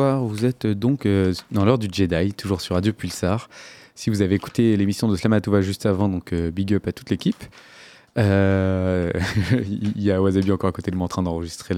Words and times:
vous 0.00 0.44
êtes 0.44 0.66
donc 0.66 1.06
euh, 1.06 1.34
dans 1.50 1.64
l'heure 1.64 1.78
du 1.78 1.88
Jedi, 1.90 2.32
toujours 2.32 2.60
sur 2.60 2.74
Radio 2.74 2.92
Pulsar. 2.92 3.48
Si 3.94 4.08
vous 4.10 4.22
avez 4.22 4.34
écouté 4.34 4.76
l'émission 4.76 5.06
de 5.08 5.16
Slamatova 5.16 5.60
juste 5.60 5.84
avant, 5.86 6.08
donc 6.08 6.32
euh, 6.32 6.50
big 6.50 6.72
up 6.74 6.86
à 6.88 6.92
toute 6.92 7.10
l'équipe. 7.10 7.44
Euh, 8.18 9.10
Il 9.66 10.02
y 10.02 10.10
a 10.10 10.20
Wasabi 10.22 10.50
encore 10.52 10.68
à 10.68 10.72
côté 10.72 10.90
de 10.90 10.96
moi 10.96 11.04
en 11.04 11.08
train 11.08 11.22
d'enregistrer 11.22 11.74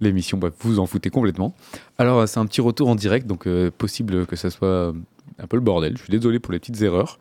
l'émission, 0.00 0.38
bref, 0.38 0.54
vous 0.60 0.78
en 0.78 0.86
foutez 0.86 1.10
complètement. 1.10 1.54
Alors 1.98 2.28
c'est 2.28 2.38
un 2.38 2.46
petit 2.46 2.60
retour 2.60 2.88
en 2.88 2.94
direct, 2.94 3.26
donc 3.26 3.48
possible 3.70 4.26
que 4.26 4.36
ça 4.36 4.50
soit 4.50 4.94
un 5.40 5.46
peu 5.48 5.56
le 5.56 5.62
bordel, 5.62 5.96
je 5.96 6.02
suis 6.04 6.10
désolé 6.10 6.38
pour 6.38 6.52
les 6.52 6.58
petites 6.60 6.80
erreurs. 6.82 7.18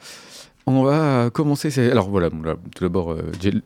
On 0.67 0.83
va 0.83 1.29
commencer, 1.31 1.71
c'est- 1.71 1.89
alors 1.89 2.09
voilà, 2.09 2.29
tout 2.29 2.83
d'abord, 2.83 3.15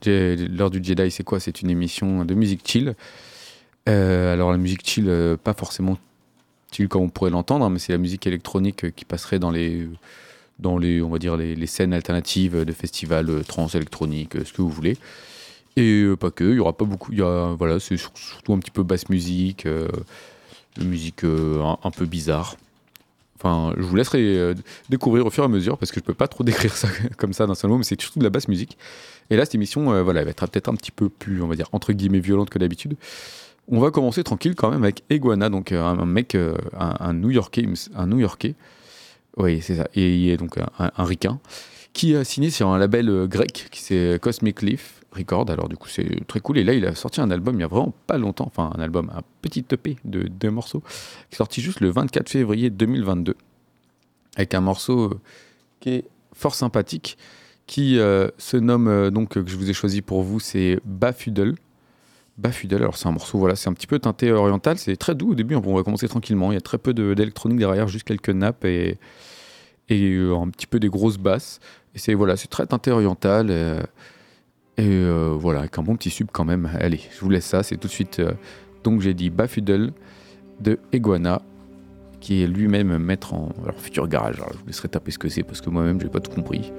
l'heure 0.06 0.70
du 0.70 0.84
Jedi 0.84 1.12
c'est 1.12 1.24
quoi? 1.24 1.40
C'est 1.40 1.62
une 1.62 1.70
émission 1.70 2.24
de 2.26 2.34
musique 2.34 2.62
chill. 2.66 2.96
Alors 3.86 4.52
la 4.52 4.58
musique 4.58 4.88
chill, 4.88 5.12
pas 5.44 5.54
forcément 5.54 5.98
chill 6.72 6.88
comme 6.88 7.04
on 7.04 7.10
pourrait 7.10 7.32
l'entendre, 7.32 7.66
hein, 7.66 7.70
mais 7.70 7.80
c'est 7.80 7.92
la 7.92 7.98
musique 7.98 8.26
électronique 8.28 8.86
euh, 8.86 8.92
qui 8.92 9.06
passerait 9.06 9.40
dans 9.40 9.52
les, 9.52 9.88
dans 10.62 10.78
les, 10.78 11.02
on 11.02 11.10
va 11.10 11.20
dire 11.20 11.36
les, 11.36 11.68
scènes 11.68 11.94
alternatives 11.94 12.64
de 12.64 12.72
festivals 12.72 13.30
euh, 13.30 13.44
trans 13.44 13.68
électroniques, 13.68 14.36
euh, 14.36 14.46
ce 14.46 14.54
que 14.54 14.62
vous 14.62 14.70
voulez. 14.70 14.98
Et 15.78 16.06
pas 16.20 16.32
que, 16.32 16.44
il 16.44 16.58
y 16.58 16.60
aura 16.60 16.74
pas 16.74 16.86
beaucoup, 16.86 17.14
y 17.14 17.22
a, 17.22 17.56
voilà, 17.58 17.80
c'est 17.80 17.96
sur- 17.96 18.12
surtout 18.16 18.54
un 18.54 18.60
petit 18.60 18.72
peu 18.72 18.84
basse 18.84 19.08
musique, 19.10 19.66
euh, 19.66 19.88
musique 20.82 21.24
un, 21.24 21.92
peu 21.92 22.06
bizarre. 22.06 22.58
Enfin, 23.38 23.74
je 23.78 23.82
vous 23.82 23.96
laisserai 23.96 24.54
découvrir 24.90 25.26
au 25.26 25.30
fur 25.30 25.44
et 25.44 25.46
à 25.46 25.50
mesure 25.50 25.78
parce 25.78 25.92
que 25.92 26.02
je 26.02 26.06
peux 26.06 26.14
pas 26.14 26.28
trop 26.28 26.44
décrire 26.44 26.76
ça 26.76 26.90
comme 27.18 27.32
ça 27.32 27.48
d'un 27.48 27.56
seul 27.56 27.72
mot, 27.72 27.78
mais 27.78 27.86
c'est 27.86 28.00
surtout 28.00 28.20
de 28.20 28.24
la 28.26 28.30
basse 28.30 28.50
musique. 28.50 28.78
Et 29.30 29.38
là, 29.38 29.46
cette 29.46 29.56
émission, 29.56 30.04
voilà, 30.04 30.20
elle 30.20 30.26
va 30.26 30.32
être 30.32 30.46
peut-être 30.46 30.68
un 30.68 30.76
petit 30.76 30.92
peu 30.92 31.08
plus, 31.08 31.42
on 31.42 31.48
va 31.48 31.56
dire, 31.56 31.70
entre 31.72 31.94
guillemets, 31.94 32.20
violente 32.20 32.50
que 32.50 32.60
d'habitude. 32.60 32.98
On 33.74 33.80
va 33.80 33.90
commencer 33.90 34.22
tranquille 34.26 34.54
quand 34.54 34.70
même 34.70 34.84
avec 34.84 35.06
Iguana, 35.10 35.50
donc 35.50 35.72
euh, 35.72 35.82
un, 35.82 36.06
mec, 36.06 36.36
euh, 36.36 36.58
un, 36.78 37.14
New-Yorkais, 37.14 37.66
un 37.96 38.06
New-Yorkais, 38.06 38.56
oui 39.38 39.62
c'est 39.62 39.76
ça, 39.76 39.88
et 39.96 40.14
il 40.14 40.30
est 40.30 40.36
donc 40.36 40.58
un, 40.58 40.92
un, 40.98 41.40
qui 41.94 42.14
a 42.14 42.26
signé 42.26 42.50
sur 42.50 42.68
un 42.68 42.78
label 42.78 43.08
euh, 43.08 43.28
grec 43.28 43.70
qui 43.72 43.80
c'est 43.80 44.20
Cosmic 44.22 44.62
Leaf 44.62 45.02
Record. 45.14 45.50
Alors 45.50 45.70
du 45.70 45.78
coup 45.78 45.88
c'est 45.88 46.28
très 46.28 46.42
cool. 46.42 46.58
Et 46.58 46.66
là 46.66 46.74
il 46.74 46.86
a 46.86 46.96
sorti 46.96 47.22
un 47.22 47.32
album 47.32 47.56
il 47.56 47.62
y 47.62 47.64
a 47.64 47.68
vraiment 47.68 47.94
pas 48.08 48.18
longtemps, 48.18 48.46
enfin 48.46 48.74
un 48.78 48.82
album, 48.82 49.10
un 49.16 49.22
petit 49.42 49.64
EP 49.72 49.96
de 50.04 50.24
deux 50.24 50.52
morceaux, 50.52 50.82
qui 50.82 51.36
est 51.36 51.38
sorti 51.38 51.62
juste 51.62 51.80
le 51.80 51.92
24 51.92 52.30
février 52.30 52.70
2022, 52.70 53.36
avec 54.36 54.54
un 54.54 54.62
morceau 54.62 55.14
qui 55.80 55.92
est 55.92 56.06
fort 56.34 56.56
sympathique, 56.56 57.18
qui 57.68 57.96
se 57.96 58.58
nomme 58.58 59.12
donc 59.12 59.30
que 59.30 59.50
je 59.50 59.56
vous 59.56 59.70
ai 59.70 59.74
choisi 59.74 60.02
pour 60.02 60.24
vous, 60.24 60.42
c'est 60.42 60.82
Bafudel. 60.84 61.56
Bafudel, 62.38 62.82
alors 62.82 62.98
c'est 62.98 63.08
un 63.08 63.12
morceau, 63.12 63.38
voilà, 63.38 63.56
c'est 63.56 63.70
un 63.70 63.74
petit 63.74 63.88
peu 63.88 64.00
teinté 64.00 64.32
oriental, 64.32 64.78
c'est 64.78 64.96
très 64.96 65.14
doux 65.16 65.32
au 65.32 65.36
début, 65.36 65.56
hein, 65.56 65.62
on 65.66 65.76
va 65.76 65.84
commencer 65.84 66.08
tranquillement, 66.08 66.52
il 66.52 66.56
y 66.56 66.58
a 66.58 66.62
très 66.62 66.78
peu 66.78 66.94
de- 66.94 67.14
d'électronique 67.14 67.60
derrière, 67.60 67.88
juste 67.88 68.06
quelques 68.06 68.30
nappes 68.30 68.66
et, 68.66 68.98
euh, 69.92 70.36
un 70.36 70.50
petit 70.50 70.66
peu 70.68 70.80
des 70.80 70.90
grosses 70.90 71.18
basses. 71.18 71.60
Et 71.94 72.00
c'est 72.00 72.14
voilà, 72.14 72.36
très 72.38 72.66
teinté 72.66 72.92
oriental. 72.92 73.48
euh, 73.50 73.82
et 74.78 74.88
euh, 74.88 75.36
voilà, 75.38 75.60
avec 75.60 75.78
un 75.78 75.84
bon 75.84 75.96
petit 75.98 76.10
sub 76.10 76.30
quand 76.32 76.46
même. 76.46 76.70
Allez, 76.80 77.02
je 77.14 77.20
vous 77.20 77.30
laisse 77.30 77.46
ça, 77.46 77.62
c'est 77.62 77.76
tout 77.78 77.88
de 77.90 77.94
suite. 77.94 78.22
donc 78.84 79.02
j'ai 79.02 79.14
dit 79.14 79.30
Bafudel 79.30 79.92
de 80.62 80.80
Iguana, 80.94 81.42
qui 82.22 82.42
est 82.42 82.48
lui-même 82.48 82.98
maître 82.98 83.34
en 83.34 83.50
alors, 83.64 83.80
futur 83.80 84.08
garage. 84.08 84.38
Je 84.38 84.58
vous 84.60 84.66
laisserai 84.68 84.88
taper 84.88 85.12
ce 85.12 85.20
que 85.20 85.28
c'est 85.30 85.44
parce 85.44 85.60
que 85.62 85.70
moi-même 85.70 86.00
j'ai 86.02 86.08
pas 86.08 86.22
tout 86.22 86.32
compris. 86.32 86.72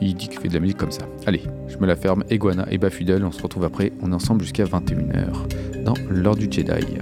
Il 0.00 0.14
dit 0.14 0.28
qu'il 0.28 0.38
fait 0.38 0.48
de 0.48 0.54
la 0.54 0.60
musique 0.60 0.76
comme 0.76 0.92
ça. 0.92 1.06
Allez, 1.26 1.42
je 1.68 1.76
me 1.78 1.86
la 1.86 1.96
ferme. 1.96 2.24
Iguana 2.30 2.66
et 2.70 2.78
Bafudel, 2.78 3.24
on 3.24 3.32
se 3.32 3.42
retrouve 3.42 3.64
après. 3.64 3.92
On 4.02 4.12
est 4.12 4.14
ensemble 4.14 4.42
jusqu'à 4.42 4.64
21h 4.64 5.82
dans 5.84 5.94
l'heure 6.10 6.36
du 6.36 6.50
Jedi. 6.50 6.98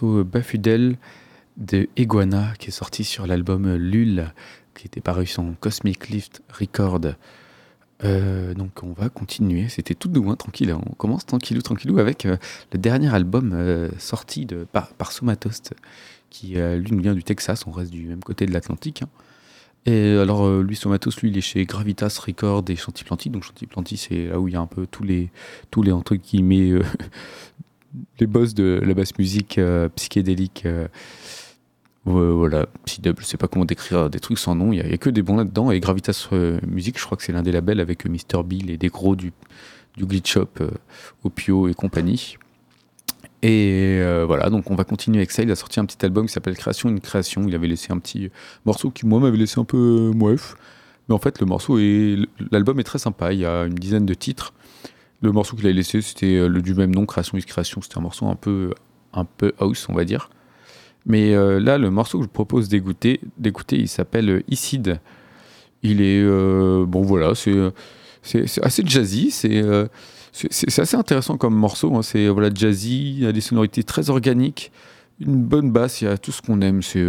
Morceau 0.00 0.24
Bafudel 0.24 0.96
de 1.56 1.88
Iguana 1.96 2.54
qui 2.58 2.68
est 2.68 2.72
sorti 2.72 3.04
sur 3.04 3.26
l'album 3.26 3.74
Lul 3.74 4.32
qui 4.74 4.86
était 4.86 5.00
paru 5.00 5.26
sur 5.26 5.44
Cosmic 5.60 6.08
Lift 6.08 6.42
Record. 6.58 7.00
Euh, 8.02 8.54
donc 8.54 8.82
on 8.82 8.92
va 8.92 9.10
continuer, 9.10 9.68
c'était 9.68 9.94
tout 9.94 10.08
doux, 10.08 10.30
hein, 10.30 10.36
tranquille. 10.36 10.72
On 10.72 10.94
commence 10.94 11.26
tranquillou, 11.26 11.60
tranquillou 11.60 11.98
avec 11.98 12.24
euh, 12.24 12.38
le 12.72 12.78
dernier 12.78 13.12
album 13.14 13.52
euh, 13.52 13.90
sorti 13.98 14.46
de, 14.46 14.64
par, 14.64 14.88
par 14.94 15.12
Somatost, 15.12 15.74
qui 16.30 16.54
lui 16.54 16.92
nous 16.92 17.02
vient 17.02 17.14
du 17.14 17.24
Texas, 17.24 17.66
on 17.66 17.70
reste 17.72 17.90
du 17.90 18.06
même 18.06 18.22
côté 18.22 18.46
de 18.46 18.52
l'Atlantique. 18.52 19.02
hein. 19.02 19.08
Et 19.86 20.16
alors 20.16 20.48
lui, 20.60 20.76
Somatos, 20.76 21.20
lui, 21.22 21.30
il 21.30 21.38
est 21.38 21.40
chez 21.40 21.64
Gravitas 21.64 22.20
Record 22.24 22.64
et 22.68 22.76
Chantiplanty. 22.76 23.30
Donc 23.30 23.44
Chantiplanty, 23.44 23.96
c'est 23.96 24.26
là 24.26 24.38
où 24.38 24.46
il 24.46 24.54
y 24.54 24.56
a 24.56 24.60
un 24.60 24.66
peu 24.66 24.86
tous 24.86 25.04
les, 25.04 25.30
tous 25.70 25.82
les 25.82 25.90
entre 25.90 26.16
guillemets, 26.16 26.70
euh, 26.70 26.82
les 28.18 28.26
boss 28.26 28.54
de 28.54 28.80
la 28.84 28.94
basse 28.94 29.16
musique 29.18 29.58
euh, 29.58 29.88
psychédélique. 29.90 30.62
euh, 30.66 30.86
Ouais, 32.06 32.30
voilà, 32.32 32.66
Psydub, 32.86 33.16
je 33.20 33.26
sais 33.26 33.36
pas 33.36 33.46
comment 33.46 33.66
décrire 33.66 34.08
des 34.08 34.20
trucs 34.20 34.38
sans 34.38 34.54
nom, 34.54 34.72
il 34.72 34.76
y, 34.78 34.80
a- 34.80 34.96
que 34.96 35.10
des 35.10 35.20
bons 35.22 35.36
là-dedans. 35.36 35.70
Et 35.70 35.80
Gravitas 35.80 36.28
euh, 36.32 36.58
Music, 36.66 36.98
je 36.98 37.04
crois 37.04 37.16
que 37.18 37.22
c'est 37.22 37.32
l'un 37.32 37.42
des 37.42 37.52
labels 37.52 37.78
avec 37.78 38.06
euh, 38.06 38.08
Mr. 38.08 38.42
Bill 38.42 38.70
et 38.70 38.78
des 38.78 38.88
gros 38.88 39.14
du, 39.16 39.32
du 39.98 40.06
Glitch 40.06 40.32
Shop, 40.32 40.48
euh, 40.62 40.70
Opio 41.24 41.68
et 41.68 41.74
compagnie. 41.74 42.38
Et 43.42 43.98
euh, 44.00 44.24
voilà, 44.26 44.48
donc 44.50 44.70
on 44.70 44.74
va 44.76 44.84
continuer 44.84 45.18
avec 45.18 45.30
ça. 45.30 45.42
Il 45.42 45.50
a 45.50 45.56
sorti 45.56 45.78
un 45.78 45.84
petit 45.84 46.02
album 46.04 46.26
qui 46.26 46.32
s'appelle 46.32 46.56
Création, 46.56 46.88
une 46.88 47.00
création. 47.00 47.44
Il 47.46 47.54
avait 47.54 47.68
laissé 47.68 47.92
un 47.92 47.98
petit 47.98 48.30
morceau 48.64 48.90
qui, 48.90 49.06
moi, 49.06 49.20
m'avait 49.20 49.36
laissé 49.38 49.60
un 49.60 49.64
peu 49.64 49.76
euh, 50.10 50.12
mouef. 50.12 50.56
Mais 51.08 51.14
en 51.14 51.18
fait, 51.18 51.38
le 51.40 51.46
morceau 51.46 51.78
est. 51.78 52.16
L'album 52.50 52.80
est 52.80 52.84
très 52.84 52.98
sympa. 52.98 53.32
Il 53.34 53.40
y 53.40 53.44
a 53.46 53.64
une 53.64 53.74
dizaine 53.74 54.06
de 54.06 54.14
titres. 54.14 54.54
Le 55.22 55.32
morceau 55.32 55.56
qu'il 55.56 55.66
a 55.66 55.72
laissé, 55.72 56.00
c'était 56.00 56.36
euh, 56.36 56.48
le 56.48 56.62
du 56.62 56.74
même 56.74 56.94
nom, 56.94 57.06
Création, 57.06 57.36
une 57.36 57.44
création. 57.44 57.80
C'était 57.82 57.98
un 57.98 58.02
morceau 58.02 58.26
un 58.26 58.36
peu, 58.36 58.72
un 59.12 59.24
peu 59.24 59.52
house, 59.58 59.86
on 59.88 59.94
va 59.94 60.04
dire. 60.04 60.30
Mais 61.06 61.34
euh, 61.34 61.60
là, 61.60 61.78
le 61.78 61.90
morceau 61.90 62.18
que 62.18 62.24
je 62.24 62.30
propose 62.30 62.68
d'écouter, 62.68 63.20
d'écouter, 63.38 63.76
il 63.76 63.88
s'appelle 63.88 64.30
euh, 64.30 64.42
Icide. 64.48 65.00
Il 65.82 66.02
est 66.02 66.22
bon, 66.84 67.00
voilà, 67.00 67.34
c'est 67.34 67.56
c'est 68.22 68.62
assez 68.62 68.82
jazzy. 68.84 69.30
C'est 69.30 69.64
c'est 70.32 70.78
assez 70.78 70.96
intéressant 70.96 71.38
comme 71.38 71.54
morceau. 71.54 71.96
hein. 71.96 72.02
C'est 72.02 72.28
voilà 72.28 72.50
jazzy, 72.54 73.12
il 73.12 73.20
y 73.20 73.26
a 73.26 73.32
des 73.32 73.40
sonorités 73.40 73.82
très 73.82 74.10
organiques, 74.10 74.72
une 75.20 75.42
bonne 75.42 75.70
basse, 75.72 76.02
il 76.02 76.04
y 76.04 76.08
a 76.08 76.18
tout 76.18 76.32
ce 76.32 76.42
qu'on 76.42 76.60
aime. 76.60 76.82
C'est 76.82 77.02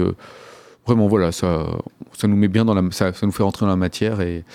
vraiment 0.86 1.10
voilà, 1.10 1.34
ça 1.34 1.66
ça 2.14 2.30
nous 2.30 2.38
met 2.38 2.48
bien 2.48 2.64
dans 2.64 2.74
la, 2.74 2.82
ça, 2.92 3.12
nous 3.24 3.32
fait 3.34 3.44
rentrer 3.44 3.66
dans 3.66 3.70
la 3.72 3.76
matière 3.76 4.22
et 4.22 4.46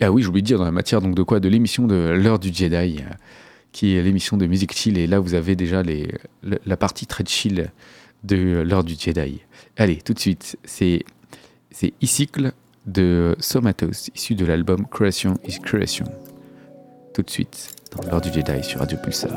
ah 0.00 0.10
oui, 0.12 0.22
j'ai 0.22 0.28
oublié 0.28 0.42
de 0.42 0.46
dire 0.46 0.58
dans 0.58 0.64
la 0.64 0.70
matière 0.72 1.00
donc 1.00 1.14
de 1.14 1.22
quoi? 1.22 1.40
De 1.40 1.48
l'émission 1.48 1.86
de 1.86 1.94
l'heure 1.94 2.38
du 2.38 2.52
Jedi, 2.52 2.98
euh, 3.00 3.14
qui 3.72 3.94
est 3.96 4.02
l'émission 4.02 4.36
de 4.36 4.46
musique 4.46 4.72
chill. 4.74 4.98
Et 4.98 5.06
là, 5.06 5.18
vous 5.20 5.34
avez 5.34 5.56
déjà 5.56 5.82
les, 5.82 6.08
le- 6.42 6.58
la 6.66 6.76
partie 6.76 7.06
très 7.06 7.24
chill 7.24 7.70
de 8.24 8.62
l'heure 8.66 8.84
du 8.84 8.94
Jedi. 8.98 9.40
Allez, 9.76 9.96
tout 9.98 10.12
de 10.14 10.18
suite, 10.18 10.56
c'est 10.64 11.02
c'est 11.70 11.92
Icycle 12.00 12.52
de 12.86 13.36
Somatos, 13.40 14.10
issu 14.14 14.34
de 14.34 14.46
l'album 14.46 14.86
Creation 14.90 15.34
is 15.46 15.58
Creation. 15.60 16.06
Tout 17.14 17.22
de 17.22 17.30
suite, 17.30 17.74
dans 17.96 18.08
l'heure 18.10 18.20
du 18.20 18.32
Jedi 18.32 18.62
sur 18.62 18.80
Radio 18.80 18.96
Pulsar. 19.02 19.30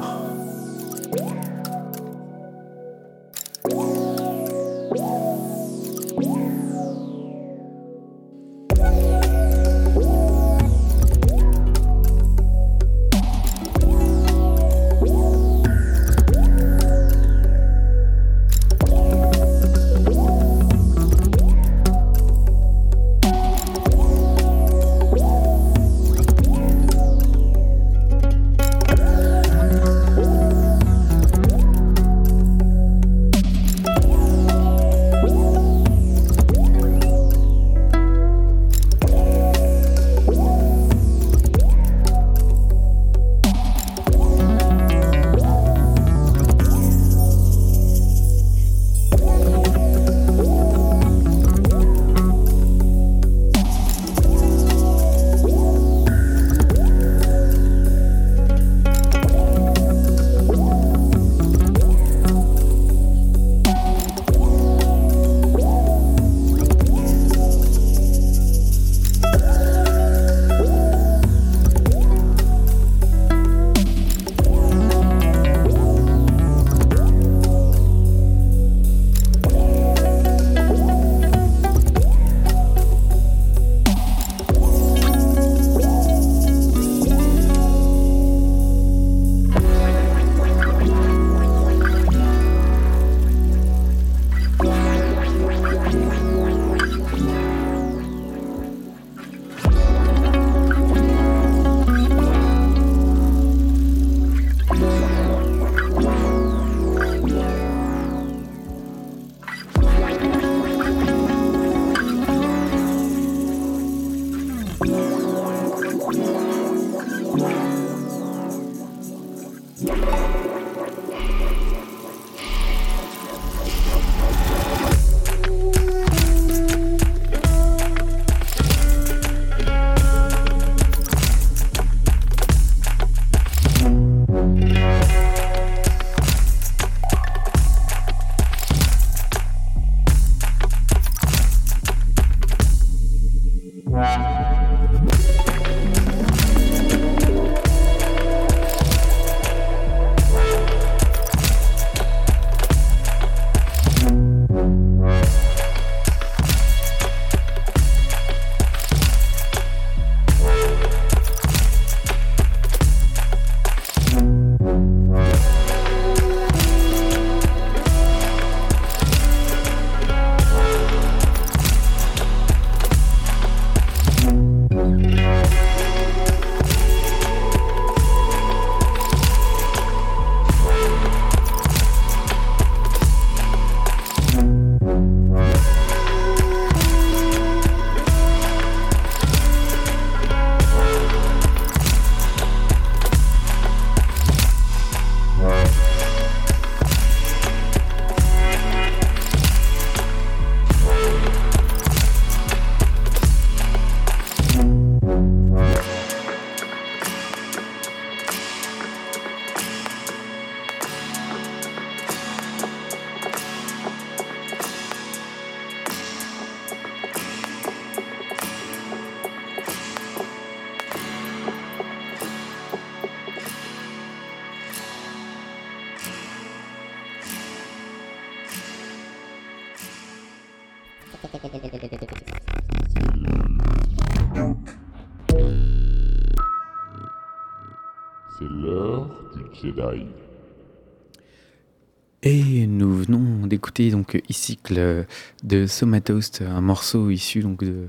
D'écouter 243.79 243.91
donc 243.91 244.21
Icycle 244.29 245.05
de 245.43 245.65
Somatoast, 245.65 246.41
un 246.41 246.61
morceau 246.61 247.09
issu 247.09 247.41
donc 247.41 247.63
de, 247.63 247.87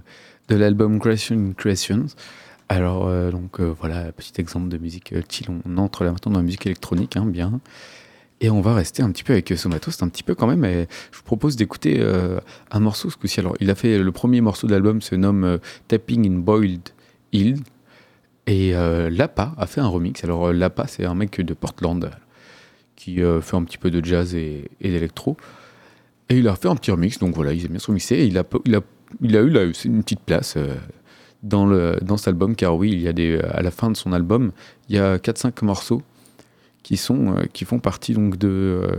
de 0.48 0.56
l'album 0.56 1.00
Creation 1.00 1.52
Creations. 1.56 2.06
Alors 2.68 3.08
euh, 3.08 3.30
donc 3.32 3.58
euh, 3.60 3.74
voilà, 3.78 4.12
petit 4.12 4.40
exemple 4.40 4.68
de 4.68 4.78
musique 4.78 5.12
euh, 5.12 5.22
chill. 5.28 5.48
On 5.64 5.76
entre 5.78 6.04
là 6.04 6.12
maintenant 6.12 6.32
dans 6.32 6.38
la 6.38 6.44
musique 6.44 6.66
électronique, 6.66 7.16
hein, 7.16 7.26
bien. 7.26 7.60
Et 8.40 8.48
on 8.48 8.60
va 8.60 8.74
rester 8.74 9.02
un 9.02 9.10
petit 9.10 9.24
peu 9.24 9.32
avec 9.32 9.52
Somatoast, 9.54 10.02
un 10.02 10.08
petit 10.08 10.22
peu 10.22 10.34
quand 10.34 10.46
même. 10.46 10.64
Et 10.64 10.86
je 11.10 11.18
vous 11.18 11.24
propose 11.24 11.56
d'écouter 11.56 11.98
euh, 11.98 12.38
un 12.70 12.80
morceau 12.80 13.10
ce 13.10 13.16
coup-ci. 13.16 13.40
Alors 13.40 13.56
il 13.60 13.68
a 13.70 13.74
fait 13.74 13.98
le 13.98 14.12
premier 14.12 14.40
morceau 14.40 14.66
de 14.66 14.72
l'album 14.72 15.02
se 15.02 15.16
nomme 15.16 15.44
euh, 15.44 15.58
Tapping 15.88 16.26
in 16.26 16.38
Boiled 16.38 16.88
Hill. 17.32 17.58
Et 18.46 18.74
euh, 18.74 19.10
Lapa 19.10 19.54
a 19.58 19.66
fait 19.66 19.80
un 19.80 19.88
remix. 19.88 20.22
Alors 20.22 20.48
euh, 20.48 20.52
Lapa 20.52 20.86
c'est 20.86 21.04
un 21.04 21.14
mec 21.14 21.40
de 21.40 21.54
Portland 21.54 22.10
qui 22.94 23.22
euh, 23.22 23.40
fait 23.40 23.56
un 23.56 23.64
petit 23.64 23.78
peu 23.78 23.90
de 23.90 24.04
jazz 24.04 24.34
et 24.34 24.70
d'électro. 24.80 25.36
Et 26.30 26.38
il 26.38 26.48
a 26.48 26.54
fait 26.54 26.68
un 26.68 26.76
petit 26.76 26.92
remix, 26.92 27.18
donc 27.18 27.34
voilà, 27.34 27.52
il 27.52 27.64
aime 27.64 27.72
bien 27.72 27.80
se 27.80 27.88
remixer. 27.88 28.14
Et 28.14 28.26
il 28.26 28.38
a, 28.38 28.44
eu 29.42 29.72
une 29.84 30.02
petite 30.02 30.20
place 30.20 30.54
euh, 30.56 30.76
dans, 31.42 32.16
cet 32.16 32.28
album, 32.28 32.54
car 32.54 32.76
oui, 32.76 32.92
il 32.92 33.00
y 33.00 33.08
a 33.08 33.46
à 33.50 33.62
la 33.62 33.72
fin 33.72 33.90
de 33.90 33.96
son 33.96 34.12
album, 34.12 34.52
il 34.88 34.94
y 34.94 34.98
a 34.98 35.18
4-5 35.18 35.64
morceaux 35.64 36.02
qui, 36.84 36.96
sont, 36.96 37.36
euh, 37.36 37.42
qui 37.52 37.64
font 37.64 37.80
partie 37.80 38.14
donc 38.14 38.38
de. 38.38 38.48
euh, 38.48 38.96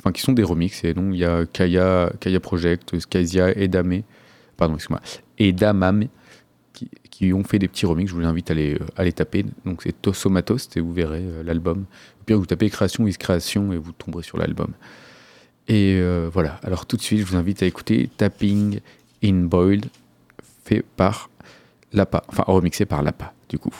Enfin, 0.00 0.10
qui 0.10 0.20
sont 0.20 0.32
des 0.32 0.42
remixes. 0.42 0.82
Et 0.82 0.94
donc, 0.94 1.14
il 1.14 1.20
y 1.20 1.24
a 1.24 1.46
Kaya, 1.46 2.12
Kaya 2.18 2.40
Project, 2.40 2.98
Skyzia, 2.98 3.56
Edame, 3.56 4.02
pardon, 4.56 4.74
excuse-moi, 4.74 5.00
Edamame, 5.38 6.08
qui, 6.72 7.32
ont 7.32 7.44
fait 7.44 7.60
des 7.60 7.68
petits 7.68 7.86
remixes. 7.86 8.10
Je 8.10 8.16
vous 8.16 8.24
invite 8.24 8.50
à 8.50 8.54
les, 8.54 8.76
à 8.96 9.04
les 9.04 9.12
taper. 9.12 9.44
Donc, 9.64 9.82
c'est 9.82 10.02
Tosomatos, 10.02 10.68
et 10.74 10.80
vous 10.80 10.92
verrez 10.92 11.24
l'album. 11.44 11.86
Au 12.20 12.24
pire, 12.24 12.38
vous 12.38 12.46
tapez 12.46 12.68
création, 12.68 13.06
is 13.06 13.14
création, 13.14 13.72
et 13.72 13.76
vous 13.76 13.92
tomberez 13.92 14.24
sur 14.24 14.38
l'album. 14.38 14.72
Et 15.68 15.98
euh, 16.00 16.30
voilà. 16.32 16.60
Alors, 16.62 16.86
tout 16.86 16.96
de 16.96 17.02
suite, 17.02 17.20
je 17.20 17.24
vous 17.24 17.36
invite 17.36 17.62
à 17.62 17.66
écouter 17.66 18.10
Tapping 18.16 18.80
in 19.24 19.44
Boiled, 19.44 19.86
fait 20.64 20.84
par 20.96 21.30
Lapa, 21.92 22.24
enfin, 22.28 22.44
remixé 22.46 22.86
par 22.86 23.02
Lapa, 23.02 23.32
du 23.48 23.58
coup. 23.58 23.74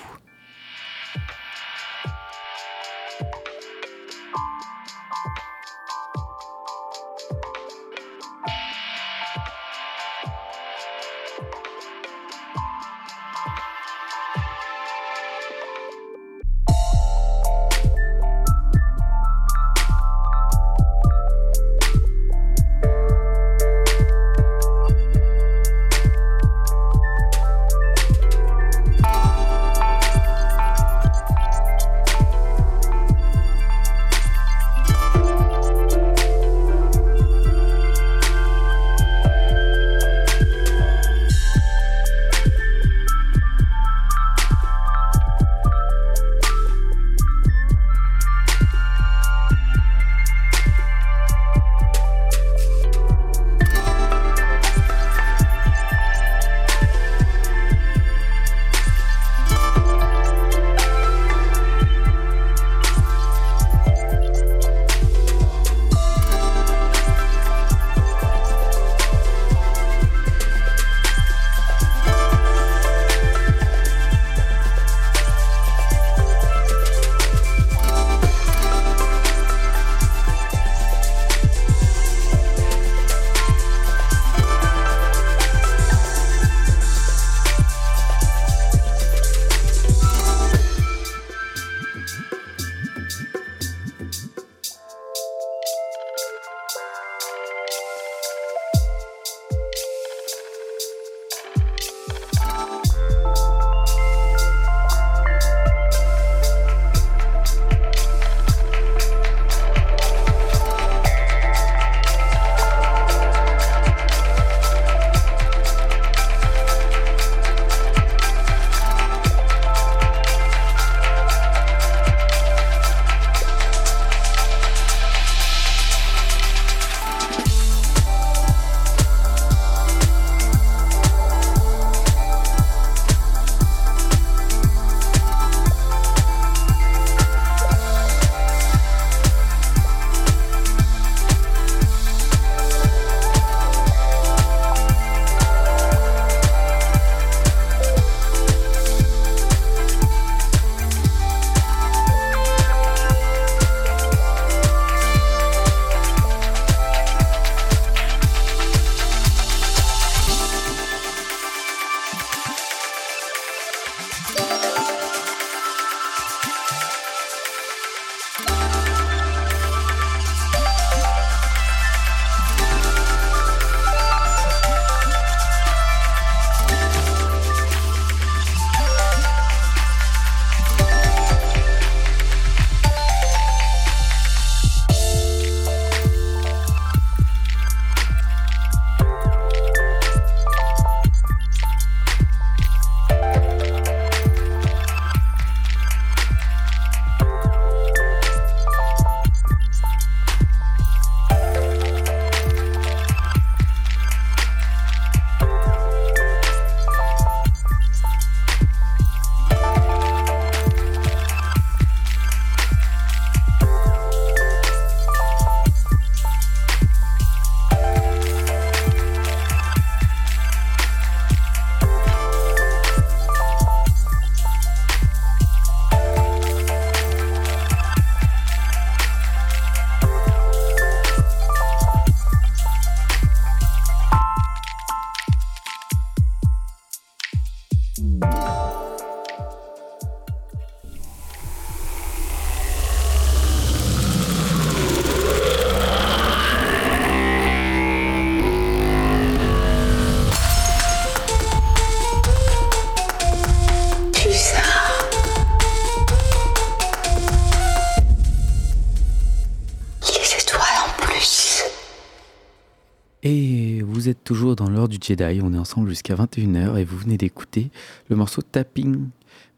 Et 263.29 263.83
vous 263.83 264.09
êtes 264.09 264.23
toujours 264.23 264.55
dans 264.55 264.71
l'heure 264.71 264.87
du 264.89 264.99
Jedi, 265.03 265.41
on 265.43 265.53
est 265.53 265.59
ensemble 265.59 265.89
jusqu'à 265.89 266.15
21h 266.15 266.79
et 266.79 266.85
vous 266.85 266.97
venez 266.97 267.17
d'écouter 267.17 267.71
le 268.09 268.15
morceau 268.15 268.41
Tapping 268.41 269.09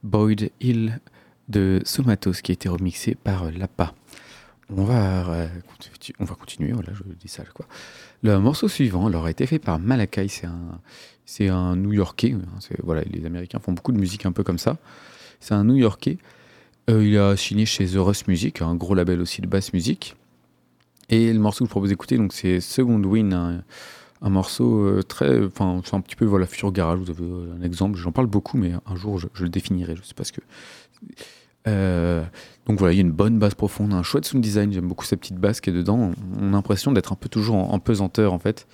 Boyd 0.02 0.50
Hill 0.62 0.98
de 1.50 1.82
Somatos 1.84 2.40
qui 2.40 2.50
a 2.52 2.54
été 2.54 2.70
remixé 2.70 3.14
par 3.14 3.50
Lapa. 3.52 3.94
On 4.74 4.84
va, 4.84 5.28
euh, 5.28 5.48
on 6.18 6.24
va 6.24 6.34
continuer, 6.34 6.72
voilà, 6.72 6.94
je 6.94 7.02
dis 7.20 7.28
ça 7.28 7.44
quoi. 7.52 7.66
Le 8.22 8.38
morceau 8.38 8.68
suivant 8.68 9.06
alors, 9.06 9.26
a 9.26 9.30
été 9.30 9.46
fait 9.46 9.58
par 9.58 9.78
Malakai, 9.78 10.28
c'est 10.28 10.46
un, 10.46 10.80
un 11.54 11.76
New-Yorkais. 11.76 12.32
hein, 12.32 12.58
c'est- 12.60 12.80
voilà, 12.82 13.02
les 13.02 13.26
Américains 13.26 13.58
font 13.58 13.72
beaucoup 13.72 13.92
de 13.92 13.98
musique 13.98 14.24
un 14.24 14.32
peu 14.32 14.44
comme 14.44 14.58
ça. 14.58 14.78
C'est 15.40 15.52
un 15.52 15.64
New-Yorkais. 15.64 16.16
Euh, 16.88 17.04
il 17.06 17.18
a 17.18 17.36
signé 17.36 17.66
chez 17.66 17.84
The 17.86 17.96
Rust 17.96 18.28
Music, 18.28 18.62
un 18.62 18.74
gros 18.76 18.94
label 18.94 19.20
aussi 19.20 19.42
de 19.42 19.46
basse 19.46 19.74
musique. 19.74 20.16
Et 21.08 21.32
le 21.32 21.38
morceau 21.38 21.64
que 21.64 21.68
je 21.68 21.70
propose 21.70 21.88
d'écouter, 21.90 22.18
donc 22.18 22.32
c'est 22.32 22.60
Second 22.60 23.02
Wind, 23.02 23.32
un, 23.32 24.30
morceau 24.30 24.80
euh, 24.84 25.02
très, 25.02 25.44
enfin 25.44 25.80
un 25.92 26.00
petit 26.00 26.16
peu 26.16 26.26
voilà 26.26 26.46
futur 26.46 26.70
garage. 26.70 26.98
Vous 26.98 27.10
avez 27.10 27.24
euh, 27.24 27.56
un 27.58 27.62
exemple, 27.62 27.98
j'en 27.98 28.12
parle 28.12 28.26
beaucoup, 28.26 28.58
mais 28.58 28.72
un 28.86 28.96
jour 28.96 29.18
je, 29.18 29.28
le 29.40 29.48
définirai. 29.48 29.96
Je 29.96 30.02
sais 30.02 30.14
pas 30.14 30.24
ce 30.24 30.32
que. 30.32 30.40
Euh, 31.66 32.24
donc 32.66 32.78
voilà, 32.78 32.92
il 32.92 32.96
y 32.96 33.00
a 33.00 33.02
une 33.02 33.12
bonne 33.12 33.38
basse 33.38 33.54
profonde, 33.54 33.94
un 33.94 34.02
chouette 34.02 34.26
sound 34.26 34.42
design. 34.42 34.72
J'aime 34.72 34.86
beaucoup 34.86 35.04
cette 35.04 35.20
petite 35.20 35.38
basse 35.38 35.60
qui 35.60 35.70
est 35.70 35.72
dedans. 35.72 36.12
On 36.38 36.48
a 36.48 36.52
l'impression 36.52 36.92
d'être 36.92 37.12
un 37.12 37.16
peu 37.16 37.28
toujours 37.28 37.56
en, 37.56 37.78
pesanteur 37.78 38.32
en 38.32 38.38
fait, 38.38 38.66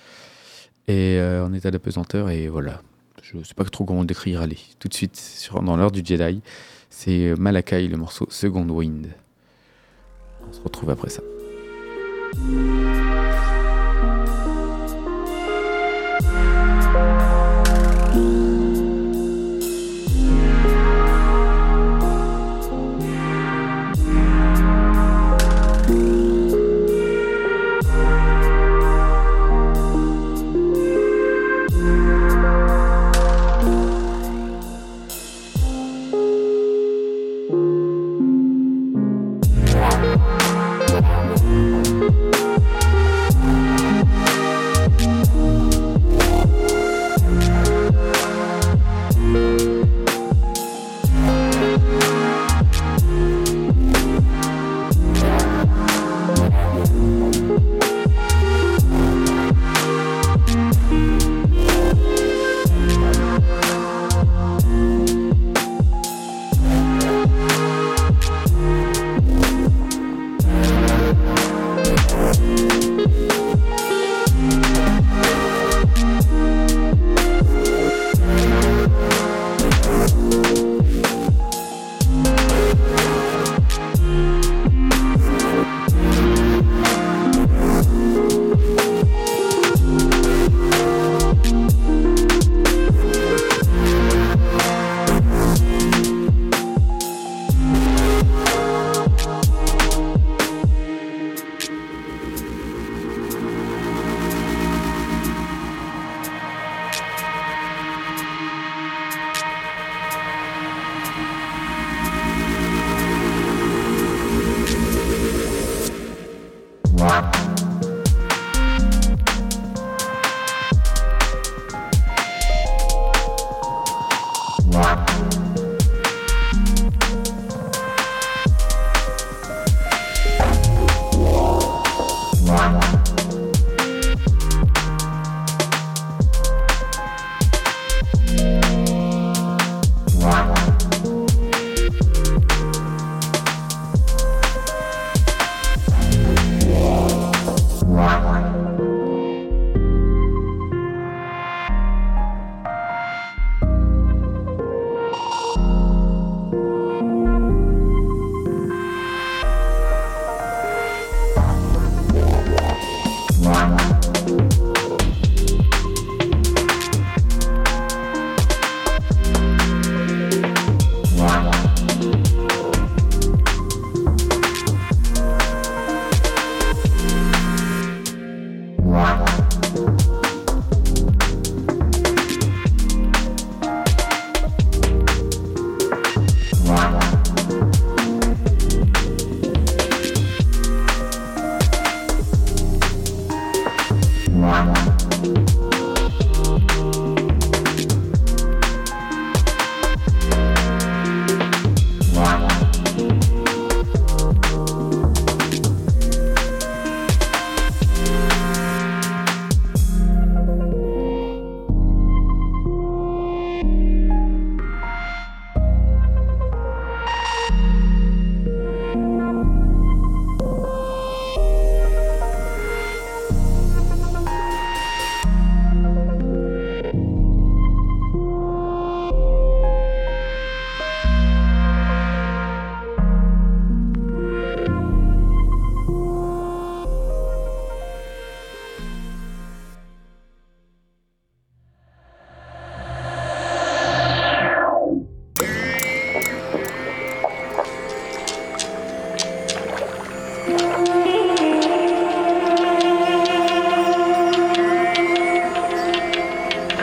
et 0.87 1.17
euh, 1.19 1.45
en 1.45 1.53
état 1.53 1.71
de 1.71 1.77
pesanteur. 1.77 2.29
Et 2.29 2.49
voilà, 2.49 2.81
je 3.21 3.41
sais 3.43 3.53
pas 3.53 3.63
trop 3.63 3.85
comment 3.85 4.01
le 4.01 4.07
décrire. 4.07 4.41
Allez, 4.41 4.59
tout 4.79 4.89
de 4.89 4.93
suite 4.93 5.49
dans 5.63 5.77
l'heure 5.77 5.91
du 5.91 6.01
Jedi, 6.03 6.41
c'est 6.89 7.33
Malakai 7.37 7.87
le 7.87 7.97
morceau 7.97 8.27
Second 8.29 8.67
Wind. 8.67 9.07
On 10.47 10.53
se 10.53 10.61
retrouve 10.61 10.89
après 10.89 11.09
ça. 11.09 11.21
Pulsar. 12.33 13.64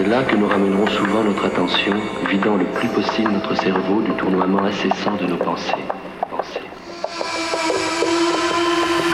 Détournerons 0.02 0.86
souvent 0.88 1.22
notre 1.24 1.44
attention, 1.44 1.94
vidant 2.28 2.56
le 2.56 2.64
plus 2.64 2.88
possible 2.88 3.30
notre 3.30 3.54
cerveau 3.54 4.02
du 4.02 4.10
tournoiement 4.16 4.64
incessant 4.64 5.16
de 5.16 5.26
nos 5.26 5.36
pensées. 5.36 5.72
pensées. 6.28 6.60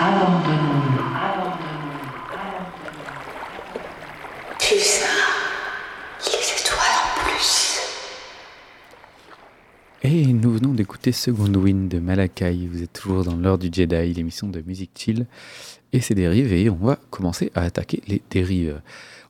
Abandonnons-nous. 0.01 0.99
Pulsar. 4.59 5.09
Les 6.25 6.61
étoiles 6.61 6.97
en 7.05 7.21
plus. 7.23 7.81
Et 10.03 10.33
nous 10.33 10.53
venons 10.53 10.73
d'écouter 10.73 11.13
Second 11.13 11.53
Wind 11.55 11.89
de 11.89 11.99
Malakai. 11.99 12.67
Vous 12.71 12.83
êtes 12.83 12.95
toujours 12.95 13.25
dans 13.25 13.37
l'heure 13.37 13.59
du 13.59 13.69
Jedi, 13.71 14.15
l'émission 14.15 14.49
de 14.49 14.63
musique 14.67 14.93
chill 14.97 15.27
et 15.93 16.01
ses 16.01 16.15
dérives. 16.15 16.53
Et 16.53 16.71
on 16.71 16.77
va 16.77 16.99
commencer 17.11 17.53
à 17.55 17.63
attaquer 17.63 18.03
les 18.09 18.23
dérives. 18.31 18.81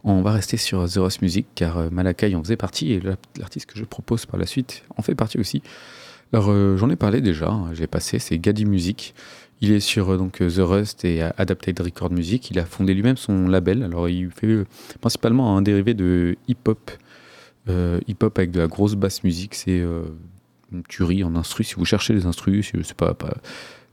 On 0.05 0.23
va 0.23 0.33
rester 0.33 0.57
sur 0.57 0.89
The 0.89 0.97
Rust 0.97 1.23
Music 1.23 1.47
car 1.55 1.79
euh, 1.79 1.91
Malakai 1.91 2.35
en 2.35 2.43
faisait 2.43 2.57
partie 2.57 2.93
et 2.93 3.03
l'artiste 3.37 3.67
que 3.67 3.79
je 3.79 3.85
propose 3.85 4.27
par 4.27 4.39
la 4.39 4.47
suite 4.47 4.85
en 4.97 5.03
fait 5.03 5.15
partie 5.15 5.39
aussi. 5.39 5.63
Alors 6.33 6.47
euh, 6.49 6.77
j'en 6.77 6.89
ai 6.91 6.97
parlé 6.97 7.21
déjà, 7.21 7.49
hein, 7.49 7.71
j'ai 7.73 7.87
passé, 7.87 8.19
c'est 8.19 8.39
Gadi 8.39 8.65
Music. 8.65 9.15
Il 9.61 9.73
est 9.73 9.81
sur 9.81 10.11
euh, 10.11 10.17
donc 10.17 10.39
The 10.39 10.61
Rust 10.61 11.05
et 11.05 11.23
Adapted 11.23 11.81
Record 11.81 12.13
Music. 12.13 12.51
Il 12.51 12.59
a 12.61 12.65
fondé 12.65 12.95
lui-même 12.95 13.17
son 13.17 13.49
label. 13.49 13.83
Alors 13.83 14.09
il 14.09 14.31
fait 14.31 14.65
principalement 15.01 15.57
un 15.57 15.63
dérivé 15.63 15.95
de 15.95 16.37
hip-hop, 16.47 16.91
hip-hop 17.67 18.39
avec 18.39 18.51
de 18.53 18.61
la 18.61 18.69
grosse 18.69 18.95
basse 18.95 19.25
musique. 19.25 19.55
C'est 19.55 19.83
une 20.73 20.83
tuerie 20.89 21.25
en 21.25 21.35
instru. 21.35 21.65
Si 21.65 21.75
vous 21.75 21.85
cherchez 21.85 22.15
les 22.15 22.25
instrus, 22.25 22.71
c'est 22.83 22.95
pas, 22.95 23.15
pas 23.15 23.35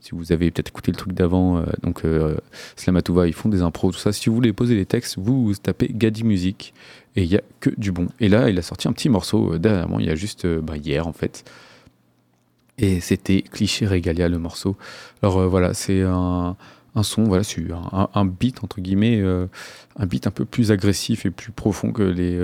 si 0.00 0.12
vous 0.12 0.32
avez 0.32 0.50
peut-être 0.50 0.68
écouté 0.68 0.92
le 0.92 0.96
truc 0.96 1.12
d'avant, 1.12 1.58
euh, 1.58 1.64
donc 1.82 2.04
euh, 2.04 2.36
Slamatouva, 2.76 3.26
ils 3.26 3.32
font 3.32 3.48
des 3.48 3.62
impros, 3.62 3.90
tout 3.90 3.98
ça. 3.98 4.12
Si 4.12 4.28
vous 4.28 4.34
voulez 4.34 4.52
poser 4.52 4.76
les 4.76 4.86
textes, 4.86 5.18
vous, 5.18 5.52
tapez 5.60 5.90
Gadi 5.92 6.22
Music 6.22 6.74
et 7.16 7.22
il 7.22 7.28
y 7.28 7.36
a 7.36 7.42
que 7.60 7.70
du 7.76 7.92
bon. 7.92 8.06
Et 8.20 8.28
là, 8.28 8.48
il 8.48 8.58
a 8.58 8.62
sorti 8.62 8.88
un 8.88 8.92
petit 8.92 9.08
morceau 9.08 9.54
euh, 9.54 9.58
dernièrement, 9.58 9.98
il 9.98 10.06
y 10.06 10.10
a 10.10 10.14
juste 10.14 10.46
bah, 10.46 10.76
hier 10.76 11.06
en 11.06 11.12
fait. 11.12 11.44
Et 12.78 13.00
c'était 13.00 13.42
Cliché 13.42 13.86
Régalia 13.86 14.28
le 14.28 14.38
morceau. 14.38 14.76
Alors 15.22 15.48
voilà, 15.48 15.72
c'est 15.72 16.02
un, 16.02 16.56
son, 17.02 17.24
voilà, 17.24 17.42
c'est 17.42 17.64
un, 18.12 18.24
beat 18.26 18.62
entre 18.62 18.82
guillemets, 18.82 19.22
un 19.96 20.06
beat 20.06 20.26
un 20.26 20.30
peu 20.30 20.44
plus 20.44 20.70
agressif 20.70 21.24
et 21.24 21.30
plus 21.30 21.52
profond 21.52 21.90
que 21.90 22.02
les, 22.02 22.36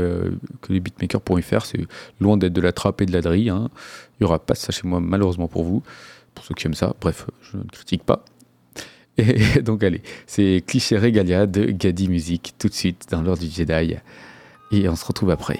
que 0.63 0.73
les 0.73 0.81
beatmakers 0.81 1.21
pourraient 1.21 1.43
faire. 1.43 1.67
C'est 1.67 1.87
loin 2.19 2.39
d'être 2.39 2.55
de 2.55 2.63
la 2.63 2.73
trappe 2.73 3.03
et 3.03 3.07
de 3.07 3.13
la 3.13 3.21
drille. 3.21 3.51
Hein. 3.51 3.69
Il 4.19 4.25
n'y 4.25 4.27
aura 4.27 4.39
pas 4.39 4.55
ça 4.55 4.73
chez 4.73 4.89
moi, 4.89 5.01
malheureusement 5.01 5.49
pour 5.49 5.65
vous 5.65 5.83
pour 6.35 6.45
ceux 6.45 6.55
qui 6.55 6.67
aiment 6.67 6.75
ça. 6.75 6.95
Bref, 7.01 7.27
je 7.43 7.57
ne 7.57 7.65
critique 7.65 8.05
pas. 8.05 8.25
Et 9.19 9.61
donc 9.61 9.83
allez, 9.83 10.03
c'est 10.27 10.63
Cliché 10.67 10.97
Régalia 10.97 11.47
de 11.47 11.67
Gadi 11.67 12.09
Music, 12.09 12.55
tout 12.59 12.69
de 12.69 12.75
suite 12.75 13.07
dans 13.11 13.23
l'heure 13.23 13.37
du 13.37 13.49
Jedi. 13.49 13.97
Et 14.73 14.89
on 14.89 14.97
se 14.97 15.05
retrouve 15.05 15.31
après. 15.31 15.59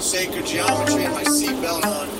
Sacred 0.00 0.46
geometry 0.46 1.04
and 1.06 1.14
my 1.14 1.24
seatbelt 1.24 1.82
on. 1.82 2.13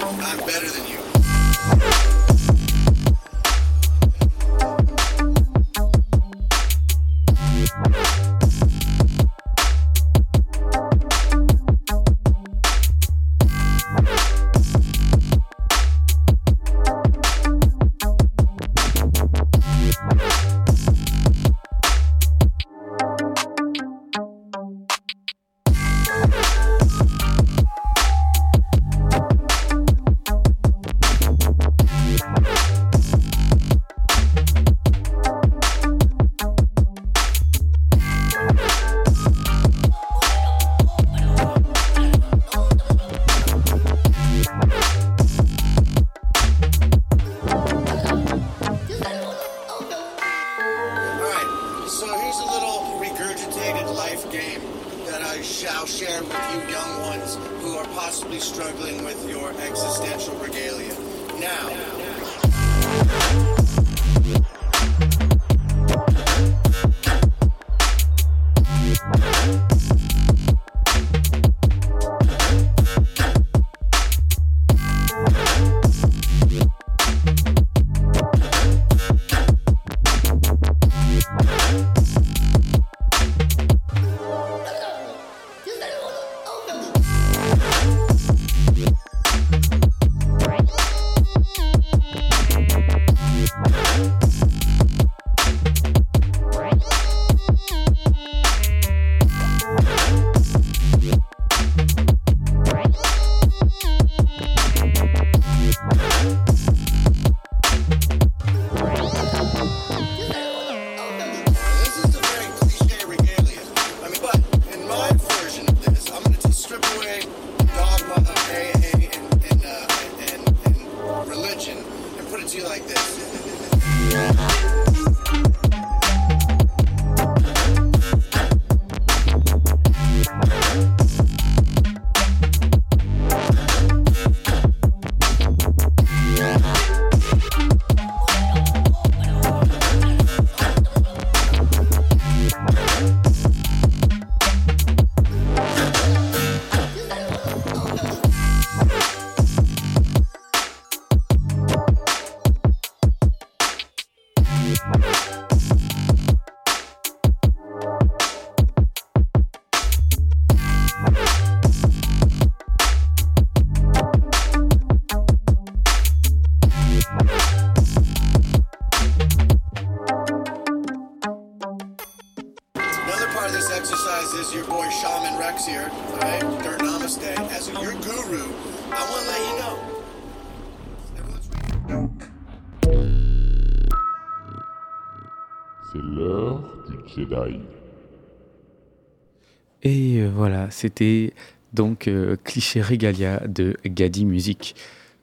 C'était 190.70 191.32
donc 191.72 192.08
euh, 192.08 192.36
Cliché 192.44 192.82
Regalia 192.82 193.40
de 193.46 193.76
Gadi 193.84 194.24
Music. 194.24 194.74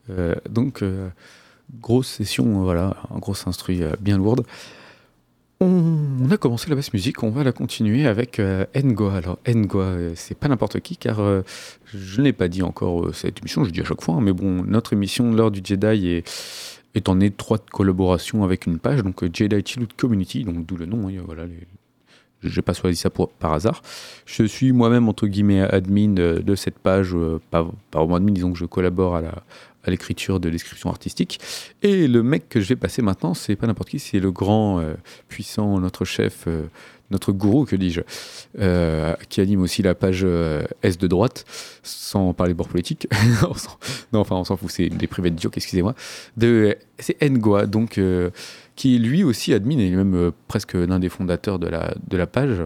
Euh, 0.10 0.36
donc, 0.49 0.84
grosse 1.80 2.08
session, 2.08 2.63
voilà, 2.63 2.97
un 3.13 3.19
gros 3.19 3.36
instru 3.47 3.82
bien 3.99 4.17
lourde. 4.17 4.45
On 5.63 6.32
a 6.32 6.38
commencé 6.38 6.71
la 6.71 6.75
basse 6.75 6.91
musique, 6.91 7.21
on 7.21 7.30
va 7.30 7.43
la 7.43 7.51
continuer 7.51 8.08
avec 8.08 8.39
euh, 8.39 8.65
Ngoa. 8.75 9.13
Alors 9.13 9.38
Ngoa, 9.47 9.84
euh, 9.84 10.13
c'est 10.15 10.36
pas 10.36 10.47
n'importe 10.47 10.80
qui 10.80 10.97
car 10.97 11.19
euh, 11.19 11.43
je 11.86 12.19
ne 12.19 12.25
l'ai 12.25 12.34
pas 12.34 12.47
dit 12.47 12.63
encore 12.63 13.06
euh, 13.06 13.13
cette 13.13 13.38
émission, 13.41 13.63
je 13.63 13.69
dis 13.69 13.82
à 13.82 13.84
chaque 13.84 14.01
fois, 14.01 14.15
hein, 14.15 14.21
mais 14.21 14.34
bon, 14.34 14.63
notre 14.63 14.93
émission 14.93 15.32
l'heure 15.32 15.51
du 15.51 15.62
Jedi 15.63 16.23
est, 16.95 17.08
en 17.08 17.19
étroite 17.19 17.69
collaboration 17.69 18.43
avec 18.43 18.65
une 18.65 18.80
page, 18.80 19.04
donc 19.04 19.23
euh, 19.23 19.30
Jedi 19.32 19.62
Chillout 19.63 19.89
Community, 19.95 20.45
donc 20.45 20.65
d'où 20.65 20.77
le 20.77 20.88
nom. 20.88 21.10
hein, 21.10 21.21
voilà, 21.27 21.43
je 22.41 22.56
n'ai 22.56 22.62
pas 22.62 22.73
choisi 22.73 22.97
ça 22.97 23.10
par 23.10 23.54
hasard. 23.54 23.82
Je 24.25 24.43
suis 24.43 24.71
moi-même 24.71 25.08
entre 25.08 25.27
guillemets 25.27 25.62
admin 25.62 26.13
de, 26.13 26.56
cette 26.56 26.80
page, 26.80 27.13
euh, 27.13 27.39
pas, 27.49 27.69
pas 27.91 27.99
vraiment 27.99 28.15
admin, 28.15 28.32
disons 28.32 28.51
que 28.51 28.60
je 28.60 28.65
collabore 28.65 29.15
à 29.84 29.89
l'écriture 29.89 30.39
de 30.39 30.49
description 30.49 30.89
artistique. 30.89 31.39
Et 31.82 32.08
le 32.08 32.23
mec 32.23 32.49
que 32.49 32.60
je 32.60 32.67
vais 32.67 32.75
passer 32.75 33.01
maintenant, 33.01 33.34
c'est 33.34 33.56
pas 33.56 33.67
n'importe 33.67 33.89
qui, 33.89 33.99
c'est 33.99 34.19
le 34.19 34.32
grand, 34.32 34.80
euh, 34.80 34.93
puissant, 35.27 35.80
notre 35.80 36.06
chef, 36.06 36.45
euh, 36.47 36.65
notre 37.10 37.32
gourou, 37.32 37.65
que 37.65 37.75
dis-je, 37.75 38.01
euh, 38.60 39.15
qui 39.30 39.41
anime 39.41 39.62
aussi 39.62 39.82
la 39.82 39.95
page 39.95 40.25
S 40.82 40.97
de 40.97 41.08
droite, 41.08 41.45
sans 41.84 42.34
parler 42.34 42.54
bord 42.54 42.69
politique. 42.69 43.08
Non, 44.13 44.19
enfin, 44.19 44.36
on 44.36 44.43
s'en 44.43 44.58
fout, 44.58 44.69
c'est 44.71 44.89
des 44.89 45.08
privés 45.08 45.32
de 45.32 45.39
joke, 45.39 45.58
excusez-moi. 45.58 45.95
C'est 46.99 47.21
Ngoa, 47.21 47.65
donc, 47.65 47.99
qui 48.81 48.95
est 48.95 48.97
lui 48.97 49.23
aussi 49.23 49.53
admin 49.53 49.77
et 49.77 49.91
même 49.91 50.15
euh, 50.15 50.31
presque 50.47 50.73
l'un 50.73 50.97
des 50.97 51.09
fondateurs 51.09 51.59
de 51.59 51.67
la, 51.67 51.93
de 52.07 52.17
la 52.17 52.25
page. 52.25 52.63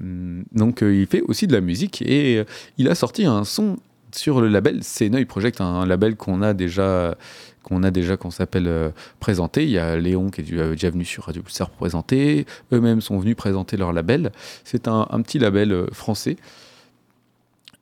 Hum, 0.00 0.44
Donc, 0.52 0.82
euh, 0.82 0.94
il 0.94 1.06
fait 1.06 1.20
aussi 1.20 1.46
de 1.46 1.52
la 1.52 1.60
musique 1.60 2.00
et 2.00 2.38
euh, 2.38 2.44
il 2.78 2.88
a 2.88 2.94
sorti 2.94 3.26
un 3.26 3.44
son 3.44 3.76
sur 4.14 4.40
le 4.40 4.48
label 4.48 4.82
Senoy 4.82 5.26
Project, 5.26 5.60
un, 5.60 5.84
label 5.84 6.16
qu'on 6.16 6.40
a 6.40 6.54
déjà 6.54 7.18
qu'on 7.62 7.82
a 7.82 7.90
déjà 7.90 8.16
qu'on 8.16 8.30
s'appelle 8.30 8.92
présenté. 9.20 9.64
Il 9.64 9.70
y 9.70 9.78
a 9.78 9.96
Léon 9.96 10.30
qui 10.30 10.40
est 10.40 10.44
déjà 10.44 10.88
venu 10.88 11.04
sur 11.04 11.24
Radio 11.24 11.42
Pulsar 11.42 11.68
pour 11.68 11.76
présenter. 11.76 12.46
Eux-mêmes 12.72 13.02
sont 13.02 13.18
venus 13.18 13.36
présenter 13.36 13.76
leur 13.76 13.92
label. 13.92 14.32
C'est 14.64 14.88
un, 14.88 15.06
petit 15.22 15.38
label 15.38 15.86
français. 15.92 16.36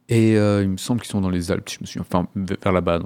Et 0.09 0.35
il 0.35 0.69
me 0.69 0.77
semble 0.77 1.01
qu'ils 1.01 1.11
sont 1.11 1.21
dans 1.21 1.31
les 1.31 1.51
Alpes, 1.51 1.69
je 1.69 1.79
me 1.81 1.87
souviens. 1.87 2.05
Enfin, 2.09 2.29
vers 2.37 2.73
là-bas, 2.73 3.01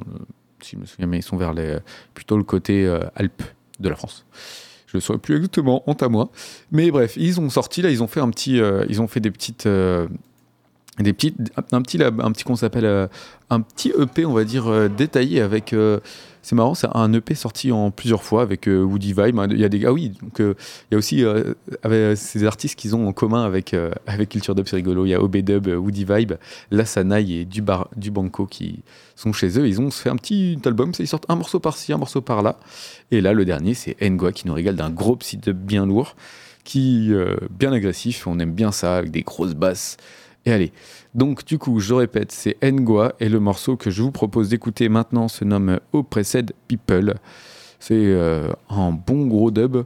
si 0.60 0.76
je 0.76 0.80
me 0.80 0.84
souviens, 0.84 1.06
mais 1.06 1.18
ils 1.18 1.22
sont 1.22 1.38
vers 1.38 1.54
les, 1.54 1.78
plutôt 2.12 2.36
le 2.36 2.44
côté 2.44 2.86
Alpes 3.14 3.42
de 3.80 3.88
la 3.88 3.96
France. 3.96 4.24
Je 4.86 4.98
ne 4.98 5.00
saurais 5.00 5.18
plus 5.18 5.34
exactement, 5.36 5.82
honte 5.88 6.02
à 6.02 6.08
moi. 6.08 6.30
Mais 6.70 6.90
bref, 6.90 7.14
ils 7.16 7.40
ont 7.40 7.50
sorti, 7.50 7.82
là, 7.82 7.90
ils 7.90 8.02
ont 8.02 8.06
fait 8.06 8.20
un 8.20 8.30
petit. 8.30 8.60
euh, 8.60 8.86
ils 8.88 9.00
ont 9.00 9.08
fait 9.08 9.20
des 9.20 9.30
petites. 9.30 9.66
euh, 9.66 10.06
des 11.00 11.12
un 11.72 11.82
petit 11.82 12.00
un 12.00 12.30
petit 12.30 12.44
qu'on 12.44 12.54
s'appelle 12.54 12.84
euh, 12.84 13.08
un 13.50 13.60
petit 13.60 13.92
EP 13.98 14.24
on 14.24 14.32
va 14.32 14.44
dire 14.44 14.88
détaillé 14.90 15.40
avec 15.40 15.74
c'est 16.44 16.54
marrant 16.54 16.74
c'est 16.74 16.88
un 16.92 17.12
EP 17.14 17.34
sorti 17.34 17.72
en 17.72 17.90
plusieurs 17.90 18.22
fois 18.22 18.42
avec 18.42 18.68
euh, 18.68 18.82
Woody 18.82 19.14
Vibe 19.14 19.40
il 19.50 19.58
y 19.58 19.64
a 19.64 19.68
des 19.70 19.84
ah 19.86 19.92
oui 19.92 20.12
euh, 20.40 20.54
il 20.90 20.92
y 20.92 20.94
a 20.94 20.98
aussi 20.98 21.24
euh, 21.24 21.54
avec 21.82 22.16
ces 22.18 22.44
artistes 22.44 22.78
qu'ils 22.78 22.94
ont 22.94 23.08
en 23.08 23.12
commun 23.12 23.44
avec 23.44 23.74
avec 24.06 24.28
Culture 24.28 24.54
Dub 24.54 24.66
c'est 24.68 24.76
rigolo. 24.76 25.06
Il 25.06 25.10
y 25.10 25.14
a 25.14 25.22
OB 25.22 25.38
Dub 25.38 25.68
euh, 25.68 25.76
Woody 25.76 26.04
Vibe 26.04 26.34
La 26.70 26.84
Sanaï 26.84 27.38
et 27.38 27.44
du 27.46 27.62
bar 27.62 27.88
du 27.96 28.10
Banco 28.10 28.46
qui 28.46 28.82
sont 29.16 29.32
chez 29.32 29.58
eux. 29.58 29.66
Ils 29.66 29.80
ont 29.80 29.90
fait 29.90 30.10
un 30.10 30.16
petit 30.16 30.58
album 30.66 30.92
ils 30.98 31.08
sortent 31.08 31.26
un 31.30 31.36
morceau 31.36 31.60
par-ci 31.60 31.92
un 31.92 31.98
morceau 31.98 32.20
par-là. 32.20 32.58
Et 33.10 33.22
là 33.22 33.32
le 33.32 33.44
dernier 33.46 33.72
c'est 33.72 33.96
Ngoa 34.02 34.32
qui 34.32 34.46
nous 34.46 34.54
régale 34.54 34.76
d'un 34.76 34.90
gros 34.90 35.16
psy 35.16 35.38
dub 35.38 35.56
bien 35.56 35.86
lourd 35.86 36.14
qui 36.62 37.12
bien 37.50 37.72
agressif. 37.72 38.26
On 38.26 38.38
aime 38.38 38.52
bien 38.52 38.72
ça 38.72 38.96
avec 38.96 39.10
des 39.10 39.22
grosses 39.22 39.54
basses 39.54 39.96
et 40.46 40.52
allez, 40.52 40.72
donc 41.14 41.44
du 41.44 41.58
coup, 41.58 41.80
je 41.80 41.94
répète, 41.94 42.30
c'est 42.30 42.56
Ngoa 42.62 43.14
et 43.20 43.28
le 43.28 43.40
morceau 43.40 43.76
que 43.76 43.90
je 43.90 44.02
vous 44.02 44.10
propose 44.10 44.50
d'écouter 44.50 44.88
maintenant 44.88 45.28
se 45.28 45.44
nomme 45.44 45.80
Oppressed 45.92 46.52
People. 46.68 47.14
C'est 47.78 47.94
euh, 47.94 48.48
un 48.68 48.92
bon 48.92 49.26
gros 49.26 49.50
dub, 49.50 49.84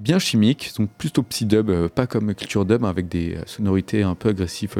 bien 0.00 0.18
chimique, 0.18 0.72
donc 0.78 0.90
plutôt 0.90 1.22
psy 1.22 1.46
dub, 1.46 1.70
euh, 1.70 1.88
pas 1.88 2.06
comme 2.06 2.34
culture 2.34 2.64
dub 2.64 2.84
avec 2.84 3.08
des 3.08 3.36
euh, 3.36 3.42
sonorités 3.46 4.02
un 4.02 4.14
peu 4.16 4.30
agressives. 4.30 4.74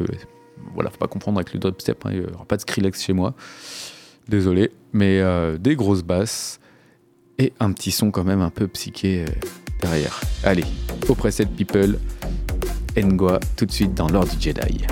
voilà, 0.75 0.91
faut 0.91 0.99
pas 0.99 1.09
comprendre 1.09 1.39
avec 1.39 1.53
le 1.55 1.61
dubstep, 1.61 2.05
hein, 2.05 2.11
il 2.13 2.21
n'y 2.21 2.27
aura 2.27 2.45
pas 2.45 2.57
de 2.57 2.63
Skrillex 2.63 3.03
chez 3.03 3.13
moi. 3.13 3.35
Désolé, 4.29 4.73
mais 4.93 5.23
des 5.61 5.77
grosses 5.77 6.03
basses 6.03 6.59
et 7.39 7.53
un 7.61 7.71
petit 7.71 7.93
son 7.93 8.11
quand 8.11 8.25
même 8.25 8.41
un 8.41 8.51
peu 8.51 8.67
psyché 8.67 9.25
derrière. 9.81 10.21
Allez, 10.43 10.65
Oppressed 11.09 11.49
People. 11.51 11.97
Ngoa 13.03 13.41
tout 13.57 13.67
de 13.67 13.73
suite 13.73 13.95
dans 13.95 14.09
l'ordre 14.09 14.35
du 14.35 14.41
Jedi. 14.41 14.87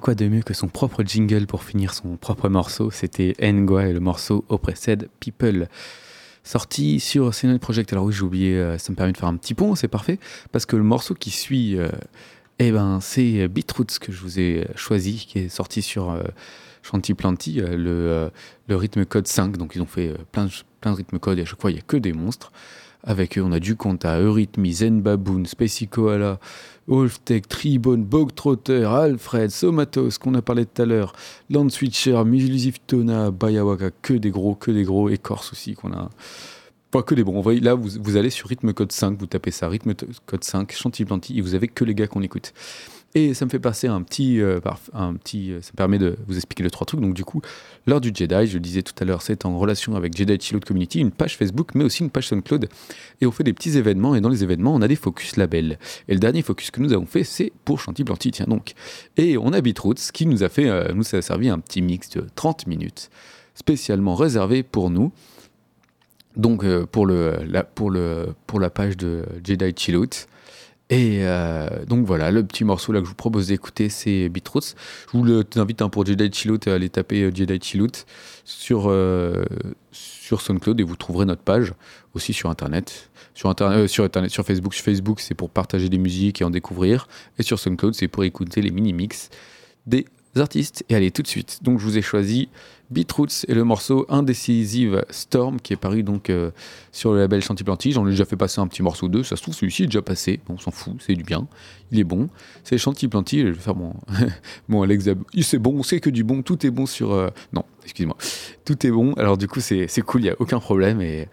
Quoi 0.00 0.14
de 0.14 0.26
mieux 0.28 0.42
que 0.42 0.54
son 0.54 0.68
propre 0.68 1.02
jingle 1.04 1.46
pour 1.46 1.64
finir 1.64 1.94
son 1.94 2.16
propre 2.16 2.48
morceau? 2.48 2.90
C'était 2.90 3.34
Ngwa 3.40 3.86
et 3.86 3.92
le 3.92 4.00
morceau 4.00 4.44
Oppressed 4.48 5.08
People. 5.20 5.68
Sorti 6.42 7.00
sur 7.00 7.34
CNN 7.34 7.58
Project. 7.58 7.92
Alors 7.92 8.04
oui, 8.04 8.12
j'ai 8.12 8.22
oublié, 8.22 8.56
euh, 8.56 8.78
ça 8.78 8.90
me 8.92 8.96
permet 8.96 9.12
de 9.12 9.18
faire 9.18 9.28
un 9.28 9.36
petit 9.36 9.54
pont, 9.54 9.74
c'est 9.74 9.88
parfait. 9.88 10.18
Parce 10.52 10.66
que 10.66 10.76
le 10.76 10.82
morceau 10.82 11.14
qui 11.14 11.30
suit, 11.30 11.76
euh, 11.76 11.90
eh 12.58 12.72
ben, 12.72 12.98
c'est 13.00 13.46
Beatroots 13.48 13.98
que 14.00 14.10
je 14.10 14.20
vous 14.20 14.40
ai 14.40 14.66
choisi, 14.74 15.26
qui 15.28 15.38
est 15.40 15.48
sorti 15.48 15.82
sur 15.82 16.10
euh, 16.10 16.22
Chanty 16.82 17.60
euh, 17.60 17.76
le, 17.76 17.90
euh, 17.90 18.30
le 18.68 18.76
rythme 18.76 19.04
code 19.04 19.26
5. 19.26 19.56
Donc 19.56 19.72
ils 19.74 19.82
ont 19.82 19.86
fait 19.86 20.08
euh, 20.08 20.16
plein, 20.32 20.48
plein 20.80 20.92
de 20.92 20.96
rythmes 20.96 21.18
codes 21.18 21.38
et 21.38 21.42
à 21.42 21.44
chaque 21.44 21.60
fois, 21.60 21.70
il 21.70 21.74
n'y 21.74 21.80
a 21.80 21.84
que 21.86 21.96
des 21.96 22.12
monstres. 22.12 22.52
Avec 23.02 23.38
eux, 23.38 23.42
on 23.42 23.52
a 23.52 23.60
du 23.60 23.76
compte 23.76 24.04
à 24.04 24.20
Eurythmy, 24.20 24.72
Zen 24.72 25.00
Baboon, 25.00 25.44
Spacey 25.46 25.86
Koala, 25.86 26.38
Wolftech, 26.86 27.48
Tribone, 27.48 28.04
Bog 28.04 28.34
Trotter, 28.34 28.84
Alfred, 28.84 29.50
Somatos, 29.50 30.18
qu'on 30.18 30.34
a 30.34 30.42
parlé 30.42 30.66
tout 30.66 30.82
à 30.82 30.84
l'heure, 30.84 31.14
Land 31.48 31.70
Switcher, 31.70 32.22
Tona, 32.86 33.30
Bayawaka, 33.30 33.90
que 34.02 34.14
des 34.14 34.30
gros, 34.30 34.54
que 34.54 34.70
des 34.70 34.82
gros, 34.82 35.08
Écorce 35.08 35.52
aussi, 35.52 35.74
qu'on 35.74 35.92
a. 35.92 36.10
Pas 36.90 37.04
que 37.04 37.14
des 37.14 37.22
bons. 37.22 37.40
Là, 37.62 37.74
vous, 37.74 38.16
allez 38.16 38.30
sur 38.30 38.48
rythme 38.48 38.72
code 38.72 38.90
5, 38.90 39.16
vous 39.16 39.26
tapez 39.26 39.52
ça, 39.52 39.68
rythme 39.68 39.94
code 40.26 40.42
5, 40.42 40.72
Chantilly 40.72 41.06
Planty, 41.06 41.38
et 41.38 41.40
vous 41.40 41.54
avez 41.54 41.68
que 41.68 41.84
les 41.84 41.94
gars 41.94 42.08
qu'on 42.08 42.22
écoute. 42.22 42.52
Et 43.14 43.34
ça 43.34 43.44
me 43.44 43.50
fait 43.50 43.58
passer 43.58 43.88
un 43.88 44.02
petit, 44.02 44.40
euh, 44.40 44.60
un 44.92 45.14
petit, 45.14 45.50
euh, 45.50 45.60
ça 45.62 45.70
me 45.72 45.76
permet 45.76 45.98
de 45.98 46.16
vous 46.28 46.36
expliquer 46.36 46.62
les 46.62 46.70
trois 46.70 46.86
trucs. 46.86 47.00
Donc 47.00 47.14
du 47.14 47.24
coup, 47.24 47.42
l'heure 47.86 48.00
du 48.00 48.12
Jedi, 48.14 48.46
je 48.46 48.54
le 48.54 48.60
disais 48.60 48.82
tout 48.82 48.94
à 49.00 49.04
l'heure, 49.04 49.22
c'est 49.22 49.44
en 49.44 49.58
relation 49.58 49.96
avec 49.96 50.16
Jedi 50.16 50.38
Chillout 50.40 50.60
Community, 50.64 51.00
une 51.00 51.10
page 51.10 51.36
Facebook, 51.36 51.74
mais 51.74 51.82
aussi 51.82 52.04
une 52.04 52.10
page 52.10 52.28
SoundCloud. 52.28 52.68
Et 53.20 53.26
on 53.26 53.32
fait 53.32 53.42
des 53.42 53.52
petits 53.52 53.76
événements, 53.76 54.14
et 54.14 54.20
dans 54.20 54.28
les 54.28 54.44
événements, 54.44 54.72
on 54.72 54.80
a 54.80 54.86
des 54.86 54.94
focus 54.94 55.36
labels. 55.36 55.78
Et 56.06 56.14
le 56.14 56.20
dernier 56.20 56.42
focus 56.42 56.70
que 56.70 56.80
nous 56.80 56.92
avons 56.92 57.06
fait, 57.06 57.24
c'est 57.24 57.52
pour 57.64 57.80
Chantilly 57.80 58.04
Planty, 58.04 58.30
tiens 58.30 58.46
donc. 58.46 58.74
Et 59.16 59.36
on 59.36 59.52
a 59.52 59.60
Beatroots 59.60 60.12
qui 60.12 60.26
nous 60.26 60.44
a 60.44 60.48
fait, 60.48 60.68
euh, 60.68 60.92
nous 60.94 61.14
a 61.14 61.20
servi 61.20 61.48
un 61.48 61.58
petit 61.58 61.82
mix 61.82 62.10
de 62.10 62.24
30 62.36 62.68
minutes, 62.68 63.10
spécialement 63.54 64.14
réservé 64.14 64.62
pour 64.62 64.88
nous. 64.88 65.12
Donc 66.36 66.62
euh, 66.62 66.86
pour, 66.86 67.06
le, 67.06 67.38
la, 67.44 67.64
pour, 67.64 67.90
le, 67.90 68.34
pour 68.46 68.60
la 68.60 68.70
page 68.70 68.96
de 68.96 69.24
Jedi 69.42 69.74
Chillout. 69.76 70.28
Et 70.90 71.20
euh, 71.22 71.68
donc 71.86 72.04
voilà, 72.04 72.32
le 72.32 72.44
petit 72.44 72.64
morceau 72.64 72.92
là 72.92 72.98
que 72.98 73.04
je 73.04 73.10
vous 73.10 73.16
propose 73.16 73.46
d'écouter, 73.46 73.88
c'est 73.88 74.28
Beatroots. 74.28 74.74
Je 75.12 75.18
vous 75.18 75.42
invite 75.56 75.82
hein, 75.82 75.88
pour 75.88 76.04
Jedi 76.04 76.30
Chillout 76.32 76.58
à 76.66 76.74
aller 76.74 76.88
taper 76.88 77.22
euh, 77.22 77.30
Jedi 77.32 77.58
Chillout 77.62 78.04
sur, 78.44 78.90
euh, 78.90 79.44
sur 79.92 80.40
SoundCloud 80.40 80.80
et 80.80 80.82
vous 80.82 80.96
trouverez 80.96 81.26
notre 81.26 81.42
page 81.42 81.72
aussi 82.14 82.32
sur 82.32 82.50
Internet. 82.50 83.10
Sur, 83.34 83.54
euh, 83.62 83.86
sur 83.86 84.04
internet, 84.04 84.30
sur 84.30 84.44
Facebook, 84.44 84.74
sur 84.74 84.84
Facebook, 84.84 85.20
c'est 85.20 85.34
pour 85.34 85.48
partager 85.48 85.88
des 85.88 85.98
musiques 85.98 86.42
et 86.42 86.44
en 86.44 86.50
découvrir. 86.50 87.06
Et 87.38 87.42
sur 87.42 87.58
SoundCloud, 87.58 87.94
c'est 87.94 88.08
pour 88.08 88.24
écouter 88.24 88.60
les 88.60 88.70
mini-mix 88.70 89.30
des 89.86 90.06
artistes. 90.36 90.84
Et 90.88 90.94
allez, 90.94 91.10
tout 91.10 91.22
de 91.22 91.26
suite. 91.26 91.58
Donc, 91.62 91.78
je 91.80 91.84
vous 91.84 91.98
ai 91.98 92.02
choisi 92.02 92.48
Beatroots 92.90 93.44
et 93.48 93.54
le 93.54 93.64
morceau 93.64 94.06
Indecisive 94.08 95.04
Storm 95.10 95.60
qui 95.60 95.72
est 95.72 95.76
paru 95.76 96.02
donc 96.02 96.28
euh, 96.30 96.50
sur 96.92 97.12
le 97.12 97.18
label 97.20 97.42
Chanty-Planty. 97.42 97.92
J'en 97.92 98.06
ai 98.06 98.10
déjà 98.10 98.24
fait 98.24 98.36
passer 98.36 98.60
un 98.60 98.66
petit 98.66 98.82
morceau 98.82 99.08
d'eux. 99.08 99.22
Ça 99.22 99.36
se 99.36 99.42
trouve, 99.42 99.54
celui-ci 99.54 99.84
est 99.84 99.86
déjà 99.86 100.02
passé. 100.02 100.40
On 100.48 100.58
s'en 100.58 100.70
fout, 100.70 100.94
c'est 101.00 101.14
du 101.14 101.22
bien. 101.24 101.46
Il 101.92 101.98
est 101.98 102.04
bon. 102.04 102.28
C'est 102.64 102.78
Chanty-Planty. 102.78 103.40
Je 103.40 103.46
vais 103.48 103.54
faire 103.54 103.76
mon, 103.76 103.94
mon 104.68 104.82
Alex 104.82 105.08
C'est 105.42 105.58
bon, 105.58 105.82
c'est 105.82 106.00
que 106.00 106.10
du 106.10 106.24
bon. 106.24 106.42
Tout 106.42 106.64
est 106.66 106.70
bon 106.70 106.86
sur. 106.86 107.12
euh, 107.12 107.28
Non, 107.52 107.64
excuse-moi. 107.84 108.16
Tout 108.64 108.86
est 108.86 108.90
bon. 108.90 109.12
Alors, 109.14 109.36
du 109.36 109.48
coup, 109.48 109.60
c'est 109.60 109.86
c'est 109.88 110.02
cool, 110.02 110.20
il 110.20 110.24
n'y 110.24 110.30
a 110.30 110.36
aucun 110.38 110.60
problème. 110.60 111.00
Et 111.00 111.28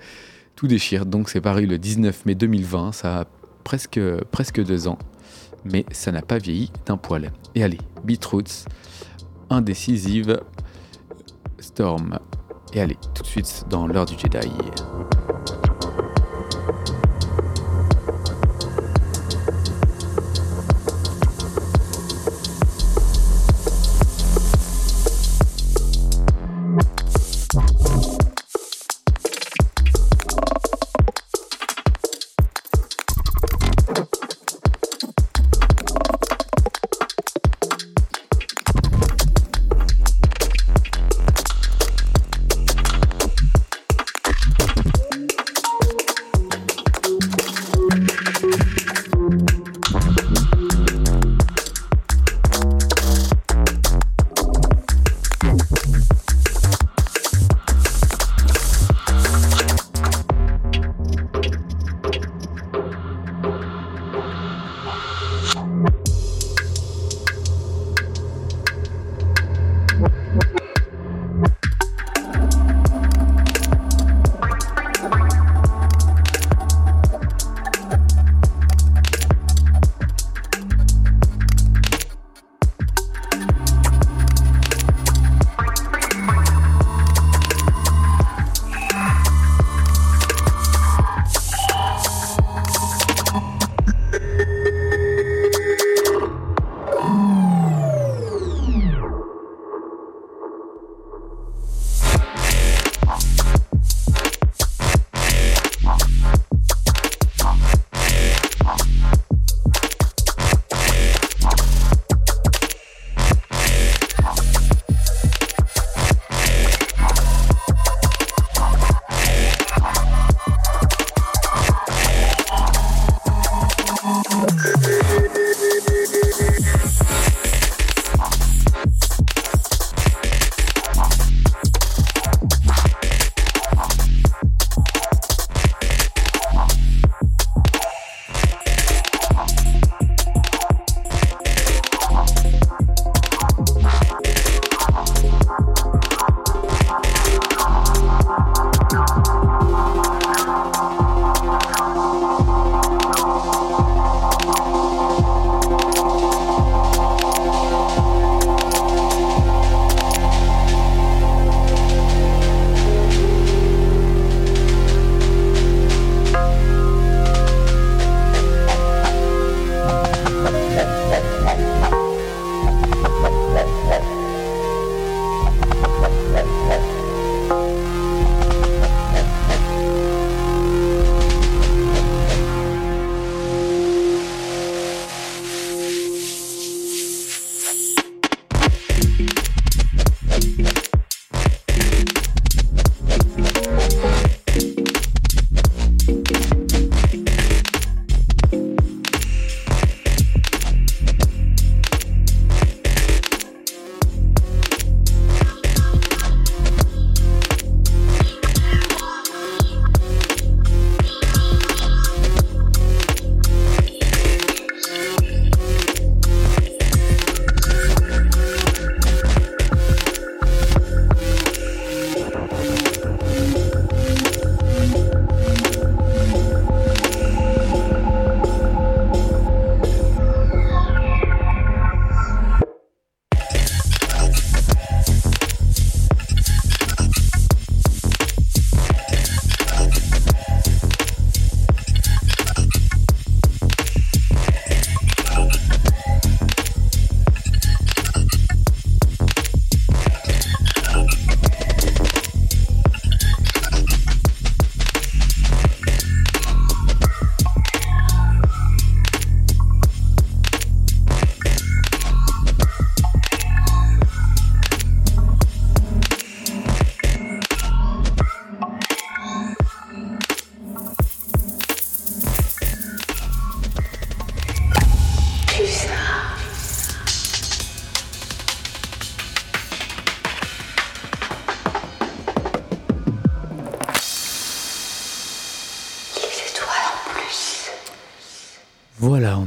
tout 0.55 0.67
déchire. 0.67 1.05
Donc, 1.05 1.29
c'est 1.29 1.41
paru 1.41 1.65
le 1.65 1.77
19 1.77 2.25
mai 2.25 2.35
2020. 2.35 2.91
Ça 2.91 3.19
a 3.21 3.25
presque, 3.63 3.99
presque 4.31 4.63
deux 4.63 4.87
ans. 4.87 4.97
Mais 5.65 5.85
ça 5.91 6.11
n'a 6.11 6.21
pas 6.21 6.37
vieilli 6.37 6.71
d'un 6.85 6.97
poil. 6.97 7.31
Et 7.55 7.63
allez, 7.63 7.79
Beatroots, 8.05 8.65
Indécisive 9.49 10.41
Storm. 11.59 12.19
Et 12.73 12.81
allez, 12.81 12.97
tout 13.13 13.23
de 13.23 13.27
suite 13.27 13.65
dans 13.69 13.87
l'heure 13.87 14.05
du 14.05 14.17
Jedi. 14.17 14.49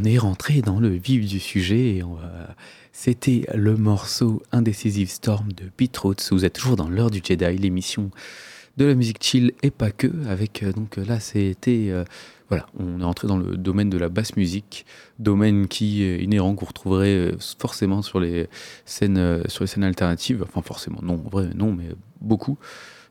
On 0.01 0.05
est 0.05 0.19
rentré 0.19 0.63
dans 0.63 0.81
le 0.81 0.89
vif 0.89 1.27
du 1.27 1.41
sujet. 1.41 2.03
C'était 2.93 3.47
le 3.55 3.77
morceau 3.77 4.43
Indecisive 4.53 5.11
Storm 5.11 5.53
de 5.53 5.65
Pete 5.77 5.97
Rhodes. 5.97 6.21
Vous 6.31 6.45
êtes 6.45 6.55
toujours 6.55 6.77
dans 6.77 6.89
l'heure 6.89 7.11
du 7.11 7.21
Jedi, 7.23 7.59
l'émission 7.59 8.11
de 8.77 8.87
la 8.87 8.95
musique 8.95 9.23
chill 9.23 9.53
et 9.63 9.71
pas 9.71 9.91
que. 9.91 10.09
Avec 10.27 10.63
euh, 10.63 10.73
donc 10.73 10.97
là, 10.97 11.21
c'était 11.21 11.89
euh, 11.91 12.05
voilà, 12.49 12.67
on 12.79 13.01
est 13.01 13.05
entré 13.05 13.29
dans 13.29 13.37
le 13.37 13.57
domaine 13.57 13.91
de 13.91 13.99
la 13.99 14.09
basse 14.09 14.37
musique, 14.37 14.87
domaine 15.19 15.69
qui 15.69 16.03
est 16.03 16.23
inhérent 16.23 16.55
qu'on 16.55 16.67
retrouverait 16.67 17.09
euh, 17.15 17.33
forcément 17.59 18.01
sur 18.01 18.21
les 18.21 18.49
scènes 18.87 19.43
sur 19.49 19.65
les 19.65 19.69
scènes 19.69 19.85
alternatives. 19.85 20.43
Enfin 20.43 20.63
forcément, 20.63 21.01
non, 21.03 21.15
en 21.15 21.29
vrai 21.29 21.51
non, 21.55 21.73
mais 21.73 21.89
beaucoup 22.21 22.59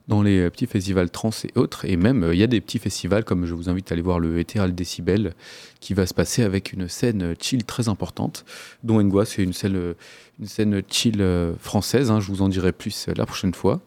dans 0.10 0.22
les 0.22 0.49
petits 0.49 0.66
festivals 0.66 1.10
trans 1.10 1.30
et 1.45 1.57
autres. 1.57 1.86
Et 1.86 1.95
même, 1.95 2.30
il 2.34 2.38
y 2.38 2.43
a 2.43 2.47
des 2.47 2.60
petits 2.60 2.80
festivals, 2.80 3.24
comme 3.24 3.45
je 3.45 3.53
vous 3.53 3.70
invite 3.70 3.89
à 3.91 3.93
aller 3.93 4.01
voir 4.01 4.20
le 4.20 4.39
Ethereal 4.39 4.76
Decibel, 4.76 5.34
qui 5.80 5.93
va 5.93 6.05
se 6.05 6.14
passer 6.14 6.43
avec 6.43 6.74
une 6.74 6.89
scène 6.89 7.36
chill 7.39 7.64
très 7.64 7.88
importante, 7.88 8.43
dont 8.84 8.99
Engua, 8.99 9.24
c'est 9.24 9.43
une 9.43 9.53
scène, 9.53 9.95
une 10.39 10.47
scène 10.47 10.82
chill 10.89 11.24
française. 11.60 12.12
hein, 12.12 12.20
je 12.20 12.28
vous 12.28 12.41
en 12.41 12.49
dirai 12.49 12.74
plus 12.74 13.07
la 13.16 13.26
prochaine 13.26 13.53
fois. 13.53 13.82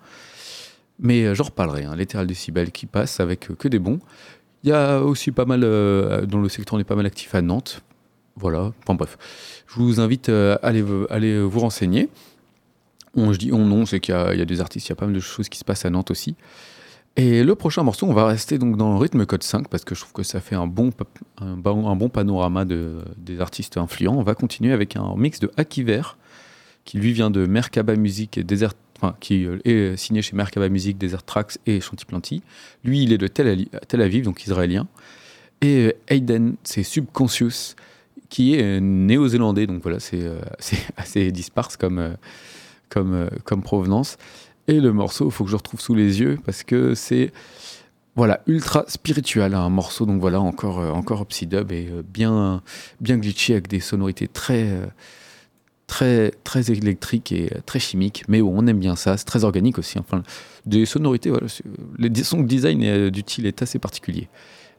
Mais 1.02 1.24
euh, 1.24 1.34
j'en 1.34 1.44
reparlerai. 1.44 1.84
Hein, 1.84 1.96
L'Ethereal 1.96 2.28
qui 2.72 2.86
passe 2.86 3.20
avec 3.20 3.50
euh, 3.50 3.54
que 3.54 3.68
des 3.68 3.78
bons. 3.78 3.98
Il 4.64 4.70
y 4.70 4.72
a 4.72 5.00
aussi 5.00 5.32
pas 5.32 5.44
mal, 5.44 5.62
euh, 5.64 6.24
dans 6.24 6.38
le 6.38 6.48
secteur, 6.48 6.74
on 6.74 6.78
est 6.80 6.84
pas 6.84 6.94
mal 6.94 7.06
actif 7.06 7.34
à 7.34 7.42
Nantes. 7.42 7.82
Voilà, 8.36 8.72
enfin 8.82 8.94
bref. 8.94 9.18
Je 9.66 9.74
vous 9.74 10.00
invite 10.00 10.30
à 10.30 10.54
aller, 10.54 10.82
aller 11.10 11.42
vous 11.42 11.60
renseigner. 11.60 12.08
On, 13.14 13.32
je 13.32 13.38
dis 13.38 13.52
on 13.52 13.66
non, 13.66 13.86
c'est 13.86 14.00
qu'il 14.00 14.14
y, 14.14 14.38
y, 14.38 14.42
a 14.42 14.44
des 14.44 14.60
artistes, 14.60 14.88
il 14.88 14.90
y 14.90 14.92
a 14.92 14.96
pas 14.96 15.06
mal 15.06 15.14
de 15.14 15.20
choses 15.20 15.48
qui 15.48 15.58
se 15.58 15.64
passent 15.64 15.84
à 15.84 15.90
Nantes 15.90 16.10
aussi. 16.10 16.36
Et 17.16 17.44
le 17.44 17.54
prochain 17.54 17.82
morceau, 17.82 18.06
on 18.06 18.14
va 18.14 18.26
rester 18.26 18.56
donc 18.56 18.78
dans 18.78 18.92
le 18.94 18.98
rythme 18.98 19.26
code 19.26 19.42
5 19.42 19.68
parce 19.68 19.84
que 19.84 19.94
je 19.94 20.00
trouve 20.00 20.14
que 20.14 20.22
ça 20.22 20.40
fait 20.40 20.54
un 20.54 20.66
bon, 20.66 20.90
un 21.38 22.08
panorama 22.08 22.64
de, 22.64 23.04
des 23.18 23.40
artistes 23.40 23.76
influents. 23.76 24.16
On 24.16 24.22
va 24.22 24.34
continuer 24.34 24.72
avec 24.72 24.96
un 24.96 25.14
mix 25.16 25.38
de 25.38 25.50
Akiver 25.58 26.02
qui 26.84 26.96
lui 26.96 27.12
vient 27.12 27.30
de 27.30 27.46
Merkaba 27.46 27.96
Music 27.96 28.38
et 28.38 28.44
Desert, 28.44 28.72
enfin, 28.96 29.14
qui 29.20 29.46
est 29.64 29.96
signé 29.96 30.22
chez 30.22 30.34
Merkaba 30.34 30.70
Music, 30.70 30.96
Desert 30.96 31.22
Tracks 31.22 31.58
et 31.66 31.80
Chanty 31.80 32.42
Lui, 32.82 33.02
il 33.02 33.12
est 33.12 33.18
de 33.18 33.26
Tel 33.26 34.00
Aviv, 34.00 34.24
donc 34.24 34.42
israélien. 34.44 34.88
Et 35.60 35.94
Hayden, 36.08 36.56
c'est 36.64 36.82
Subconscious, 36.82 37.76
qui 38.30 38.54
est 38.54 38.80
néo-zélandais, 38.80 39.66
donc 39.66 39.82
voilà, 39.82 40.00
c'est 40.00 40.28
assez 40.96 41.30
disparse 41.30 41.76
comme, 41.76 42.16
comme, 42.92 43.28
comme 43.44 43.62
provenance. 43.62 44.16
Et 44.68 44.80
le 44.80 44.92
morceau, 44.92 45.26
il 45.26 45.32
faut 45.32 45.44
que 45.44 45.50
je 45.50 45.56
retrouve 45.56 45.80
sous 45.80 45.94
les 45.94 46.20
yeux 46.20 46.38
parce 46.44 46.62
que 46.62 46.94
c'est 46.94 47.32
voilà 48.14 48.40
ultra 48.46 48.84
spirituel, 48.88 49.54
un 49.54 49.70
morceau 49.70 50.04
donc 50.04 50.20
voilà 50.20 50.40
encore 50.40 50.80
euh, 50.80 50.90
encore 50.90 51.22
Opsidub 51.22 51.72
et 51.72 51.88
euh, 51.90 52.02
bien 52.06 52.62
bien 53.00 53.16
glitchy 53.16 53.52
avec 53.52 53.68
des 53.68 53.80
sonorités 53.80 54.28
très 54.28 54.64
euh, 54.64 54.86
très 55.86 56.30
très 56.44 56.70
électriques 56.70 57.32
et 57.32 57.50
très 57.66 57.78
chimiques, 57.78 58.24
mais 58.28 58.42
on 58.42 58.66
aime 58.66 58.78
bien 58.78 58.96
ça, 58.96 59.16
c'est 59.16 59.24
très 59.24 59.44
organique 59.44 59.78
aussi. 59.78 59.98
Enfin, 59.98 60.22
des 60.64 60.86
sonorités, 60.86 61.30
voilà, 61.30 61.46
les 61.98 62.22
son 62.22 62.42
design 62.42 63.10
d'utile 63.10 63.46
est 63.46 63.62
assez 63.62 63.78
particulier. 63.78 64.28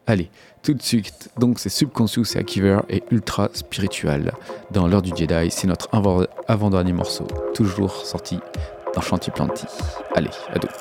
Allez, 0.06 0.30
tout 0.62 0.74
de 0.74 0.82
suite, 0.82 1.30
donc 1.38 1.58
c'est 1.58 1.70
Subconscious, 1.70 2.24
c'est 2.24 2.38
Akiver 2.38 2.80
et 2.90 3.02
ultra 3.10 3.48
spirituel 3.54 4.32
dans 4.70 4.86
l'heure 4.86 5.00
du 5.00 5.16
Jedi. 5.16 5.50
C'est 5.50 5.66
notre 5.66 5.88
avant-dernier 6.46 6.92
morceau, 6.92 7.26
toujours 7.54 8.04
sorti 8.04 8.38
dans 8.94 9.00
Chanty 9.00 9.30
Planty. 9.30 9.64
Allez, 10.14 10.30
à 10.52 10.58
d'autres. 10.58 10.74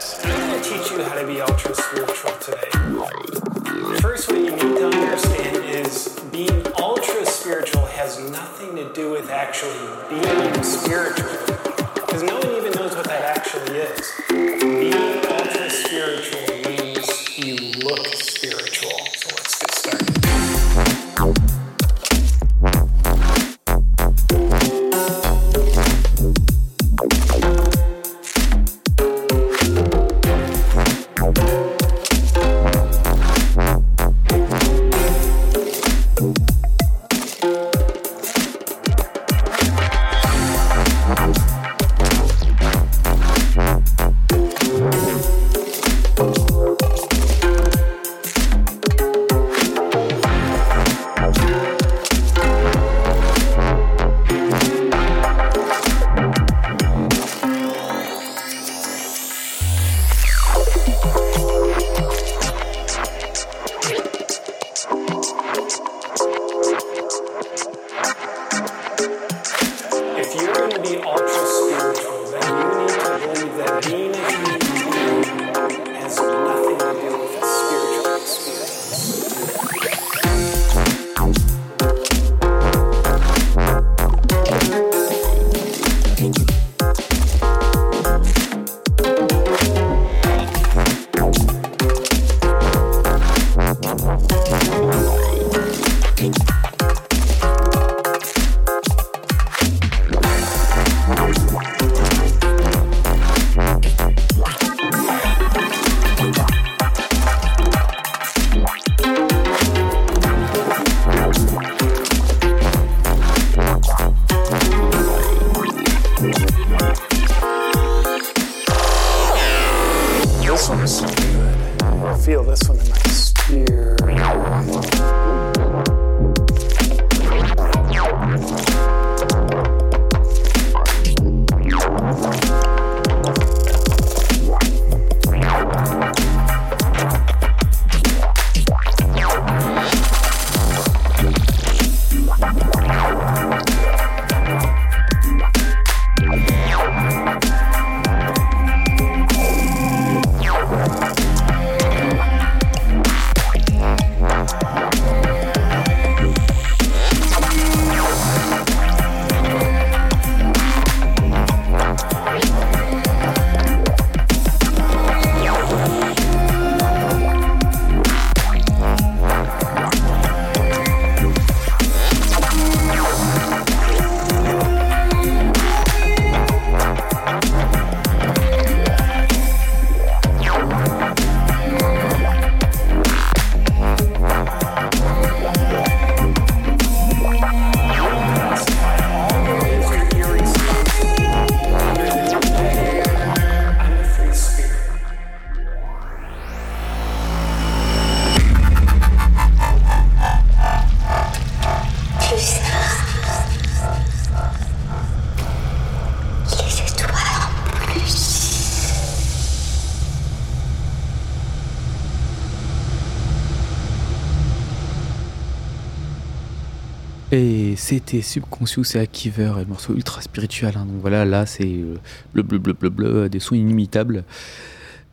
C'était 217.84 218.21
Subconscious 218.21 218.95
et 218.95 218.99
Akiver, 218.99 219.53
un 219.57 219.65
morceau 219.65 219.93
ultra 219.93 220.21
spirituel. 220.21 220.73
hein. 220.77 220.86
Donc 220.86 221.01
voilà, 221.01 221.25
là 221.25 221.45
c'est 221.45 221.65
euh, 221.65 221.97
bleu, 222.34 222.43
bleu, 222.43 222.57
bleu, 222.57 222.73
bleu, 222.73 222.89
bleu, 222.89 223.29
des 223.29 223.39
sons 223.39 223.55
inimitables. 223.55 224.23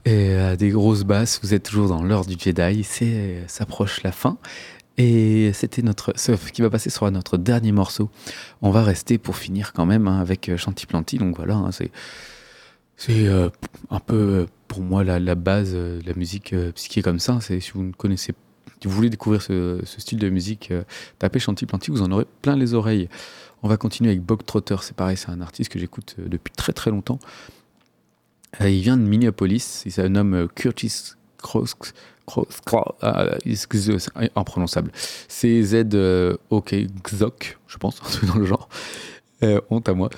Et 0.05 0.31
euh, 0.31 0.57
des 0.57 0.71
grosses 0.71 1.05
basses, 1.05 1.41
vous 1.43 1.53
êtes 1.53 1.65
toujours 1.65 1.89
dans 1.89 2.03
l'heure 2.03 2.25
du 2.25 2.37
Jedi, 2.39 2.85
c'est 2.85 3.45
s'approche 3.49 4.03
la 4.03 4.13
fin. 4.13 4.39
Et 4.99 5.53
c'était 5.53 5.83
notre. 5.83 6.13
Ce 6.17 6.33
qui 6.33 6.63
va 6.63 6.71
passer 6.71 6.91
sera 6.91 7.11
notre 7.11 7.39
dernier 7.39 7.73
morceau. 7.73 8.11
On 8.63 8.71
va 8.71 8.83
rester 8.83 9.19
pour 9.19 9.37
finir 9.37 9.73
quand 9.73 9.87
même 9.87 10.07
hein, 10.09 10.21
avec 10.21 10.49
euh, 10.49 10.57
Chanty-Planty. 10.57 11.19
Donc 11.19 11.37
voilà, 11.37 11.57
hein, 11.57 11.73
c'est. 11.73 11.91
C'est 12.97 13.27
euh, 13.29 13.49
un 13.89 13.99
peu 13.99 14.15
euh, 14.15 14.47
pour 14.69 14.83
moi 14.83 15.03
la, 15.05 15.35
base 15.35 15.73
euh, 15.75 16.03
de 16.03 16.07
la 16.07 16.15
musique 16.15 16.53
euh, 16.53 16.71
psyché 16.73 17.01
comme 17.01 17.19
ça. 17.19 17.41
Si 17.41 17.59
vous 17.73 17.83
ne 17.83 17.93
connaissez, 17.93 18.35
si 18.50 18.50
vous 18.89 18.95
voulez 18.95 19.11
découvrir 19.11 19.43
ce, 19.43 19.81
style 19.85 20.19
de 20.19 20.29
musique, 20.31 20.71
euh, 20.71 20.83
tapez 21.19 21.39
Chanty-Planty, 21.39 21.91
vous 21.91 22.03
en 22.03 22.11
aurez 22.13 22.27
plein 22.43 22.57
les 22.57 22.75
oreilles. 22.75 23.09
On 23.63 23.69
va 23.69 23.77
continuer 23.77 24.11
avec 24.11 24.23
Bog 24.23 24.45
Trotter. 24.45 24.77
C'est 24.81 24.97
pareil, 24.97 25.17
c'est 25.17 25.31
un 25.31 25.41
artiste 25.41 25.71
que 25.71 25.79
j'écoute 25.79 26.17
euh, 26.19 26.29
depuis 26.29 26.53
très 26.53 26.73
très 26.73 26.91
longtemps. 26.91 27.19
Euh, 28.61 28.71
il 28.71 28.81
vient 28.81 28.97
de 28.97 29.03
Minneapolis. 29.03 29.83
Il 29.85 29.93
se 29.93 30.01
nomme 30.01 30.49
Curtis 30.55 31.13
Cross. 31.39 31.77
Cross, 32.27 32.61
Cross- 32.65 32.95
imprononçable. 34.37 34.93
C'est 35.29 35.63
Z 35.63 35.95
euh, 35.95 36.37
OK 36.51 36.75
Xok, 37.03 37.59
je 37.67 37.77
pense, 37.77 38.01
dans 38.27 38.37
le 38.37 38.47
genre. 38.47 38.69
Honte 39.71 39.89
à 39.89 39.95
moi. 39.95 40.11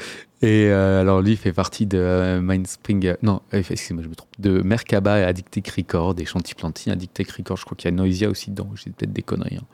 Et 0.44 0.66
euh, 0.66 1.00
alors 1.00 1.22
lui 1.22 1.36
fait 1.36 1.52
partie 1.52 1.86
de 1.86 1.98
euh, 1.98 2.40
Mindspring, 2.42 3.14
non, 3.22 3.42
euh, 3.54 3.62
excusez-moi, 3.70 4.02
je 4.02 4.08
me 4.08 4.14
trompe, 4.16 4.28
de 4.40 4.60
Merkaba 4.60 5.20
et 5.20 5.22
Addicted 5.22 5.64
Record 5.68 6.16
et 6.18 6.24
Chanty-Planty. 6.24 6.90
Addicted 6.90 7.30
Record, 7.30 7.56
je 7.58 7.64
crois 7.64 7.76
qu'il 7.76 7.88
y 7.88 7.94
a 7.94 7.96
Noisia 7.96 8.28
aussi 8.28 8.50
dedans, 8.50 8.68
j'ai 8.74 8.90
peut-être 8.90 9.12
des 9.12 9.22
conneries. 9.22 9.58
hein. 9.58 9.66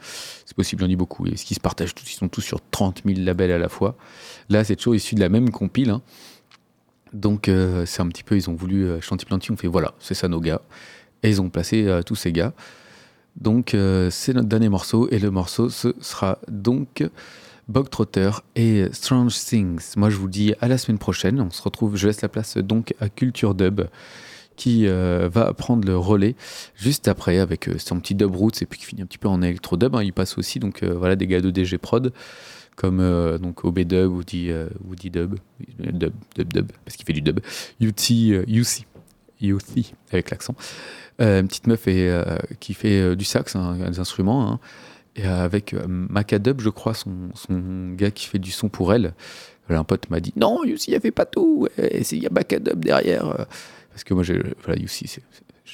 C'est 0.45 0.55
possible, 0.55 0.83
j'en 0.83 0.89
dis 0.89 0.97
beaucoup. 0.97 1.27
Et 1.27 1.39
ce 1.39 1.47
qui 1.47 1.55
se 1.55 1.61
partagent 1.61 1.95
tous, 1.95 2.13
ils 2.13 2.17
sont 2.17 2.29
tous 2.29 2.43
sur 2.43 2.61
30 2.71 3.03
000 3.07 3.21
labels 3.21 3.51
à 3.51 3.57
la 3.57 3.71
fois. 3.71 3.97
Là, 4.51 4.63
c'est 4.63 4.77
toujours 4.77 4.95
issu 4.95 5.15
de 5.15 5.21
la 5.21 5.31
même 5.31 5.51
compile. 5.51 5.89
hein. 5.89 6.03
Donc 7.15 7.49
euh, 7.49 7.87
c'est 7.87 8.03
un 8.03 8.09
petit 8.09 8.23
peu, 8.23 8.37
ils 8.37 8.51
ont 8.51 8.55
voulu, 8.55 9.01
Chanty-Planty, 9.01 9.51
on 9.53 9.57
fait 9.57 9.69
voilà, 9.69 9.95
c'est 9.99 10.13
ça 10.15 10.29
nos 10.29 10.41
gars. 10.41 10.61
Et 11.23 11.31
ils 11.31 11.41
ont 11.41 11.49
placé 11.49 12.01
tous 12.05 12.15
ces 12.15 12.31
gars. 12.31 12.53
Donc 13.41 13.75
c'est 14.11 14.35
notre 14.35 14.49
dernier 14.49 14.69
morceau 14.69 15.09
et 15.11 15.19
le 15.19 15.31
morceau 15.31 15.71
ce 15.71 15.95
sera 16.01 16.39
donc 16.49 17.03
Bog 17.69 17.91
Trotter 17.91 18.31
et 18.57 18.87
Strange 18.93 19.35
Things. 19.35 19.95
Moi 19.97 20.11
je 20.11 20.17
vous 20.17 20.29
dis 20.29 20.55
à 20.61 20.69
la 20.69 20.79
semaine 20.79 20.99
prochaine. 20.99 21.41
On 21.41 21.51
se 21.51 21.63
retrouve, 21.63 21.97
je 21.97 22.07
laisse 22.07 22.23
la 22.23 22.29
place 22.29 22.57
donc 22.57 22.95
à 23.01 23.09
Culture 23.09 23.55
Dub 23.55 23.83
qui 24.59 24.87
euh, 24.89 25.31
va 25.33 25.55
prendre 25.55 25.87
le 25.87 25.97
relais 25.97 26.35
juste 26.75 27.09
après 27.09 27.39
avec 27.39 27.69
euh, 27.69 27.79
son 27.79 28.01
petit 28.01 28.15
dub 28.15 28.35
roots 28.35 28.61
et 28.61 28.67
puis 28.67 28.81
qui 28.81 28.87
finit 28.87 29.03
un 29.03 29.07
petit 29.07 29.17
peu 29.17 29.29
en 29.29 29.41
électro 29.41 29.77
dub. 29.77 29.95
hein. 29.95 30.03
Il 30.03 30.13
passe 30.13 30.37
aussi 30.37 30.59
donc 30.59 30.83
euh, 30.83 30.95
voilà 30.95 31.15
des 31.15 31.27
gars 31.27 31.41
de 31.41 31.51
DG 31.51 31.79
Prod 31.79 32.13
comme 32.75 32.99
donc 33.43 33.65
OB 33.65 33.81
Dub, 33.81 34.23
euh, 34.35 34.69
Woody 34.87 35.11
Dub, 35.11 35.35
Dub, 35.81 36.13
Dub, 36.37 36.53
Dub, 36.53 36.73
parce 36.85 36.97
qu'il 36.97 37.05
fait 37.05 37.13
du 37.13 37.23
dub, 37.23 37.41
UT, 37.81 37.93
UC, 38.47 38.87
UC 39.43 39.93
avec 40.13 40.31
l'accent. 40.31 40.55
Petite 41.17 41.67
meuf 41.67 41.89
et, 41.89 42.17
qui 42.61 42.75
fait 42.75 43.17
du 43.17 43.25
sax, 43.25 43.57
hein, 43.57 43.77
des 43.91 43.99
instruments, 43.99 44.49
hein, 44.49 44.61
et 45.17 45.27
euh, 45.27 45.45
avec 45.45 45.75
euh, 45.75 45.85
Macadub, 45.89 46.61
je 46.61 46.69
crois, 46.71 46.95
son, 46.95 47.11
gars 47.97 48.11
qui 48.11 48.27
fait 48.27 48.39
du 48.39 48.51
son 48.51 48.69
pour 48.69 48.93
elle. 48.95 49.15
Voilà, 49.67 49.81
un 49.81 49.85
pote 49.85 50.09
m'a 50.11 50.21
dit 50.21 50.33
non, 50.37 50.65
Yussi, 50.65 50.95
elle 50.95 51.01
fait 51.01 51.11
pas 51.11 51.27
tout, 51.27 51.69
il 51.79 52.23
y 52.23 52.27
a 52.27 52.31
Macadub 52.31 52.85
derrière. 52.85 53.27
euh, 53.29 53.45
Parce 53.91 54.05
que 54.05 54.15
moi, 54.15 54.23
j'ai- 54.23 54.41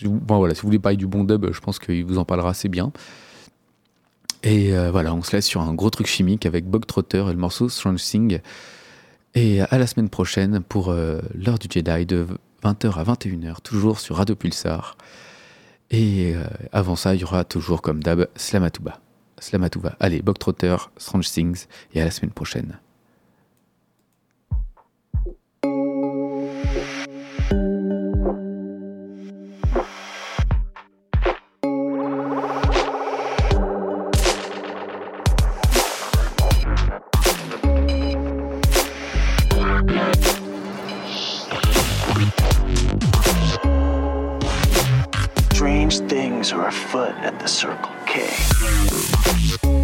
bon, 0.04 0.38
voilà, 0.38 0.54
si 0.54 0.62
vous 0.62 0.68
voulez 0.68 0.78
parler 0.78 0.96
du 0.96 1.06
bon 1.06 1.24
dub, 1.24 1.52
je 1.52 1.60
pense 1.60 1.78
qu'il 1.78 2.04
vous 2.04 2.18
en 2.18 2.24
parlera 2.24 2.50
assez 2.50 2.68
bien. 2.68 2.92
Et 4.42 4.74
euh, 4.76 4.90
voilà, 4.90 5.14
on 5.14 5.22
se 5.22 5.34
laisse 5.34 5.46
sur 5.46 5.60
un 5.62 5.72
gros 5.74 5.90
truc 5.90 6.06
chimique 6.06 6.44
avec 6.44 6.66
Bog 6.66 6.84
Trotter 6.86 7.24
et 7.28 7.32
le 7.32 7.38
morceau 7.38 7.68
Strange 7.68 8.02
Thing. 8.02 8.40
Et 9.34 9.60
à 9.62 9.78
la 9.78 9.86
semaine 9.86 10.08
prochaine 10.10 10.60
pour 10.60 10.90
euh, 10.90 11.20
l'heure 11.34 11.58
du 11.58 11.66
Jedi 11.70 12.06
de 12.06 12.26
20h 12.62 12.94
à 12.98 13.04
21h, 13.04 13.60
toujours 13.62 14.00
sur 14.00 14.16
Radio 14.16 14.34
Pulsar. 14.36 14.96
Et 15.90 16.34
euh, 16.34 16.44
avant 16.72 16.94
ça, 16.96 17.14
il 17.14 17.20
y 17.20 17.24
aura 17.24 17.44
toujours 17.44 17.80
comme 17.82 18.02
d'hab 18.02 18.26
Slamatouba. 18.36 19.00
Slamatouba. 19.44 19.94
Allez, 20.00 20.22
Bog 20.22 20.38
Trotter, 20.38 20.76
Strange 20.96 21.30
Things, 21.30 21.66
et 21.92 22.00
à 22.00 22.04
la 22.06 22.10
semaine 22.10 22.30
prochaine. 22.30 22.78
Strange 45.52 45.98
things 46.08 46.50
are 46.50 46.68
afoot 46.68 47.14
at 47.22 47.38
the 47.38 47.46
Circle 47.46 47.92
K. 48.06 49.13
Música 49.26 49.83